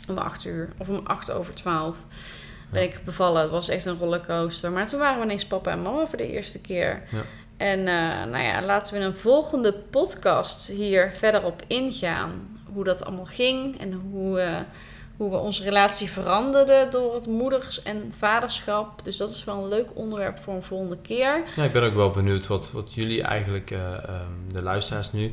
om 0.07 0.17
8 0.17 0.45
uur. 0.45 0.69
Of 0.77 0.89
om 0.89 1.01
8 1.03 1.31
over 1.31 1.53
12 1.53 1.95
ben 2.69 2.81
Ja. 2.83 2.87
ik 2.89 2.99
bevallen. 3.05 3.41
Het 3.41 3.51
was 3.51 3.69
echt 3.69 3.85
een 3.85 3.97
rollercoaster. 3.97 4.71
Maar 4.71 4.87
toen 4.87 4.99
waren 4.99 5.17
we 5.19 5.25
ineens 5.25 5.45
papa 5.45 5.71
en 5.71 5.81
mama 5.81 6.07
voor 6.07 6.17
de 6.17 6.31
eerste 6.31 6.59
keer. 6.59 7.03
Ja. 7.11 7.21
En 7.61 7.79
eh, 7.79 8.31
nou 8.31 8.43
ja, 8.43 8.61
laten 8.61 8.93
we 8.93 8.99
in 8.99 9.05
een 9.05 9.15
volgende 9.15 9.73
podcast 9.89 10.67
hier 10.67 11.11
verder 11.17 11.43
op 11.43 11.63
ingaan. 11.67 12.59
Hoe 12.73 12.83
dat 12.83 13.05
allemaal 13.05 13.25
ging 13.25 13.79
en 13.79 13.93
hoe, 13.93 14.39
eh, 14.39 14.59
hoe 15.17 15.29
we 15.29 15.37
onze 15.37 15.63
relatie 15.63 16.09
veranderden 16.09 16.91
door 16.91 17.13
het 17.13 17.27
moeders- 17.27 17.83
en 17.83 18.13
vaderschap. 18.17 19.03
Dus 19.03 19.17
dat 19.17 19.31
is 19.31 19.43
wel 19.43 19.63
een 19.63 19.69
leuk 19.69 19.87
onderwerp 19.93 20.39
voor 20.39 20.53
een 20.53 20.63
volgende 20.63 20.97
keer. 21.01 21.43
Ja, 21.55 21.63
ik 21.63 21.71
ben 21.71 21.83
ook 21.83 21.93
wel 21.93 22.09
benieuwd 22.09 22.47
wat, 22.47 22.71
wat 22.71 22.93
jullie 22.93 23.21
eigenlijk, 23.21 23.71
eh, 23.71 23.93
ehm, 23.93 24.53
de 24.53 24.61
luisteraars 24.61 25.11
nu, 25.11 25.31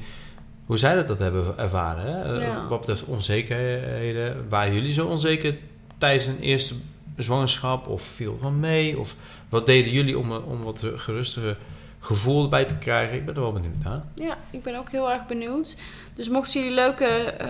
hoe 0.67 0.79
zij 0.79 0.95
dat, 0.95 1.07
dat 1.07 1.19
hebben 1.19 1.59
ervaren. 1.59 2.05
Hè? 2.05 2.47
Ja. 2.47 2.67
Wat 2.69 2.79
betreft 2.79 3.05
onzekerheden. 3.05 4.49
Waren 4.49 4.75
jullie 4.75 4.93
zo 4.93 5.07
onzeker 5.07 5.57
tijdens 5.99 6.27
een 6.27 6.41
eerste 6.41 6.75
zwangerschap? 7.17 7.87
Of 7.87 8.03
viel 8.03 8.39
van 8.41 8.61
mee? 8.61 8.99
Of 8.99 9.17
wat 9.49 9.67
deden 9.67 9.93
jullie 9.93 10.19
om, 10.19 10.33
om 10.33 10.63
wat 10.63 10.83
gerustiger 10.95 11.57
gevoel 11.99 12.43
erbij 12.43 12.65
te 12.65 12.79
krijgen? 12.79 13.17
Ik 13.17 13.25
ben 13.25 13.35
er 13.35 13.41
wel 13.41 13.53
benieuwd 13.53 13.85
naar. 13.85 14.03
Ja, 14.15 14.39
ik 14.51 14.63
ben 14.63 14.75
ook 14.75 14.91
heel 14.91 15.11
erg 15.11 15.27
benieuwd. 15.27 15.77
Dus 16.15 16.29
mochten 16.29 16.61
jullie 16.61 16.75
leuke 16.75 17.05
eh, 17.05 17.49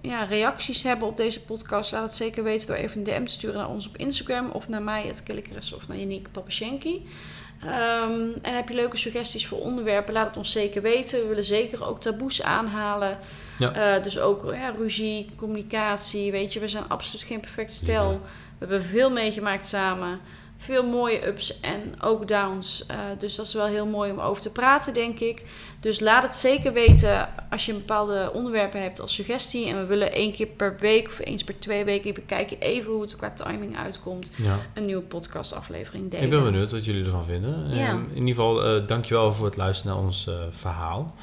ja, 0.00 0.24
reacties 0.24 0.82
hebben 0.82 1.08
op 1.08 1.16
deze 1.16 1.40
podcast, 1.40 1.92
laat 1.92 2.02
het 2.02 2.14
zeker 2.14 2.42
weten 2.42 2.66
door 2.66 2.76
even 2.76 2.98
een 2.98 3.04
DM 3.04 3.24
te 3.24 3.32
sturen 3.32 3.56
naar 3.56 3.68
ons 3.68 3.88
op 3.88 3.96
Instagram 3.96 4.50
of 4.50 4.68
naar 4.68 4.82
mij, 4.82 5.06
het 5.06 5.22
Killikres 5.22 5.72
of 5.72 5.88
naar 5.88 5.96
Yannick 5.96 6.32
Papashenki. 6.32 7.06
Ehm, 7.60 8.28
en 8.42 8.54
heb 8.54 8.68
je 8.68 8.74
leuke 8.74 8.96
suggesties 8.96 9.46
voor 9.46 9.60
onderwerpen, 9.60 10.14
laat 10.14 10.26
het 10.26 10.36
ons 10.36 10.52
zeker 10.52 10.82
weten. 10.82 11.20
We 11.20 11.28
willen 11.28 11.44
zeker 11.44 11.86
ook 11.86 12.00
taboes 12.00 12.42
aanhalen. 12.42 13.18
Ja. 13.58 13.72
Eh, 13.72 14.02
dus 14.02 14.18
ook 14.18 14.54
ja, 14.54 14.70
ruzie, 14.70 15.26
communicatie. 15.36 16.30
Weet 16.30 16.52
je, 16.52 16.60
we 16.60 16.68
zijn 16.68 16.88
absoluut 16.88 17.22
geen 17.22 17.40
perfect 17.40 17.72
stel. 17.72 18.20
We 18.58 18.66
hebben 18.66 18.82
veel 18.82 19.10
meegemaakt 19.10 19.66
samen. 19.66 20.20
Veel 20.64 20.86
mooie 20.86 21.26
ups 21.26 21.60
en 21.60 21.94
ook 22.00 22.28
downs. 22.28 22.86
Eh, 22.86 22.96
dus 23.18 23.34
dat 23.34 23.46
is 23.46 23.54
wel 23.54 23.66
heel 23.66 23.86
mooi 23.86 24.12
om 24.12 24.18
over 24.20 24.42
te 24.42 24.50
praten, 24.50 24.94
denk 24.94 25.18
ik. 25.18 25.42
Dus 25.80 26.00
laat 26.00 26.22
het 26.22 26.36
zeker 26.36 26.72
weten 26.72 27.28
als 27.50 27.66
je 27.66 27.72
een 27.72 27.78
bepaalde 27.78 28.30
onderwerpen 28.32 28.82
hebt 28.82 29.00
als 29.00 29.14
suggestie. 29.14 29.68
En 29.68 29.78
we 29.78 29.86
willen 29.86 30.12
één 30.12 30.32
keer 30.32 30.46
per 30.46 30.76
week 30.78 31.08
of 31.08 31.18
eens 31.20 31.44
per 31.44 31.58
twee 31.58 31.84
weken... 31.84 32.14
we 32.14 32.20
kijken 32.20 32.60
even 32.60 32.92
hoe 32.92 33.00
het 33.00 33.16
qua 33.16 33.30
timing 33.30 33.76
uitkomt. 33.76 34.30
Ja. 34.36 34.58
Een 34.74 34.84
nieuwe 34.84 35.02
podcastaflevering 35.02 36.10
delen. 36.10 36.24
Ik 36.24 36.30
ben 36.30 36.44
benieuwd 36.44 36.72
wat 36.72 36.84
jullie 36.84 37.04
ervan 37.04 37.24
vinden. 37.24 37.72
Ja. 37.72 37.88
En 37.88 38.06
in 38.10 38.26
ieder 38.26 38.28
geval, 38.28 38.64
eh 38.64 38.86
dankjewel 38.86 39.32
voor 39.32 39.46
het 39.46 39.56
luisteren 39.56 39.94
naar 39.94 40.04
ons 40.04 40.26
eh, 40.26 40.34
verhaal. 40.50 41.14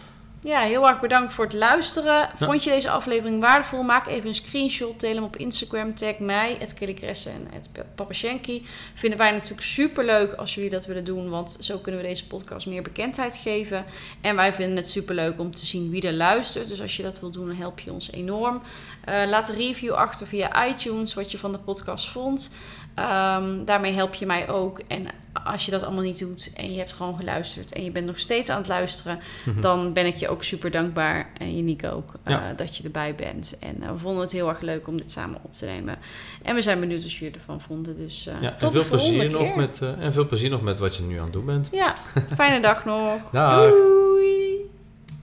Ja, 0.44 0.62
heel 0.62 0.88
erg 0.88 1.00
bedankt 1.00 1.34
voor 1.34 1.44
het 1.44 1.54
luisteren. 1.54 2.30
Vond 2.36 2.64
je 2.64 2.70
deze 2.70 2.90
aflevering 2.90 3.42
waardevol? 3.42 3.84
Maak 3.84 4.08
even 4.08 4.28
een 4.28 4.36
screenshot, 4.36 5.00
deel 5.00 5.16
hem 5.16 5.24
op 5.24 5.36
Instagram, 5.36 5.96
tag 5.96 6.20
mij, 6.20 6.56
het 6.60 6.74
Killikresse 6.74 7.30
en 7.30 7.48
het 7.52 7.70
Papashenki. 7.96 8.66
Vinden 8.94 9.20
wij 9.20 9.32
natuurlijk 9.32 9.62
super 9.62 10.06
leuk 10.06 10.34
als 10.34 10.56
jullie 10.56 10.70
dat 10.70 10.86
willen 10.86 11.04
doen, 11.04 11.30
want 11.30 11.58
zo 11.60 11.78
kunnen 11.78 12.02
we 12.02 12.08
deze 12.08 12.28
podcast 12.28 12.68
meer 12.68 12.82
bekendheid 12.82 13.38
geven. 13.38 13.86
En 14.22 14.36
wij 14.36 14.54
vinden 14.54 14.76
het 14.76 14.90
super 14.90 15.16
leuk 15.16 15.40
om 15.40 15.56
te 15.56 15.66
zien 15.66 15.90
wie 15.90 16.08
er 16.08 16.14
luistert. 16.14 16.68
Dus 16.68 16.82
als 16.82 16.98
je 16.98 17.04
dat 17.04 17.20
wilt 17.20 17.34
doen, 17.34 17.48
dan 17.48 17.56
help 17.56 17.80
je 17.80 17.92
ons 17.92 18.12
enorm. 18.12 18.62
Eh, 19.06 19.24
laat 19.28 19.50
een 19.50 19.56
review 19.56 19.94
achter 19.94 20.28
via 20.28 20.68
iTunes 20.68 21.14
wat 21.14 21.32
je 21.32 21.38
van 21.38 21.52
de 21.52 21.60
podcast 21.60 22.10
vond. 22.10 22.54
Ehm, 22.96 23.66
daarmee 23.66 23.94
help 23.94 24.14
je 24.14 24.26
mij 24.26 24.50
ook. 24.50 24.80
En 24.88 25.08
als 25.46 25.66
je 25.66 25.72
dat 25.72 25.84
allemaal 25.84 26.04
niet 26.04 26.20
doet 26.20 26.52
en 26.56 26.72
je 26.72 26.78
hebt 26.78 26.94
gewoon 26.94 27.16
geluisterd 27.16 27.74
en 27.74 27.84
je 27.84 27.92
bent 27.92 28.06
nog 28.06 28.20
steeds 28.20 28.50
aan 28.50 28.58
het 28.58 28.68
luisteren, 28.68 29.20
dan 29.60 29.94
ben 29.94 30.06
ik 30.06 30.16
je 30.16 30.30
ook 30.30 30.44
super 30.44 30.72
dankbaar. 30.72 31.30
En 31.38 31.56
Janiek 31.56 31.86
ook, 31.86 32.14
eh, 32.24 32.40
dat 32.56 32.78
je 32.78 32.84
erbij 32.84 33.16
bent. 33.16 33.58
En 33.60 33.84
eh, 33.84 33.92
we 33.92 33.98
vonden 33.98 34.22
het 34.22 34.32
heel 34.32 34.50
erg 34.50 34.62
leuk 34.62 34.88
om 34.88 34.98
dit 34.98 35.12
samen 35.12 35.40
op 35.42 35.54
te 35.54 35.66
nemen. 35.66 35.98
En 36.44 36.56
we 36.56 36.62
zijn 36.62 36.80
benieuwd 36.80 37.02
wat 37.02 37.14
jullie 37.14 37.36
ervan 37.36 37.62
vonden. 37.62 37.96
Dus 37.98 38.28
eh, 38.28 38.42
Ja, 38.42 38.56
tot 38.56 38.72
veel 38.72 38.84
plezier 38.84 39.20
keer. 39.20 39.32
nog 39.32 39.56
met, 39.56 39.82
en 40.00 40.12
veel 40.12 40.26
plezier 40.26 40.50
nog 40.50 40.62
met 40.62 40.80
wat 40.80 40.96
je 40.96 41.04
nu 41.04 41.18
aan 41.18 41.24
het 41.24 41.34
doen 41.34 41.46
bent. 41.46 41.70
Ja, 41.72 41.96
fijne 42.36 42.62
dag 42.62 42.86
nog. 42.86 43.22
Dag. 43.32 43.70
Doei. 43.70 44.41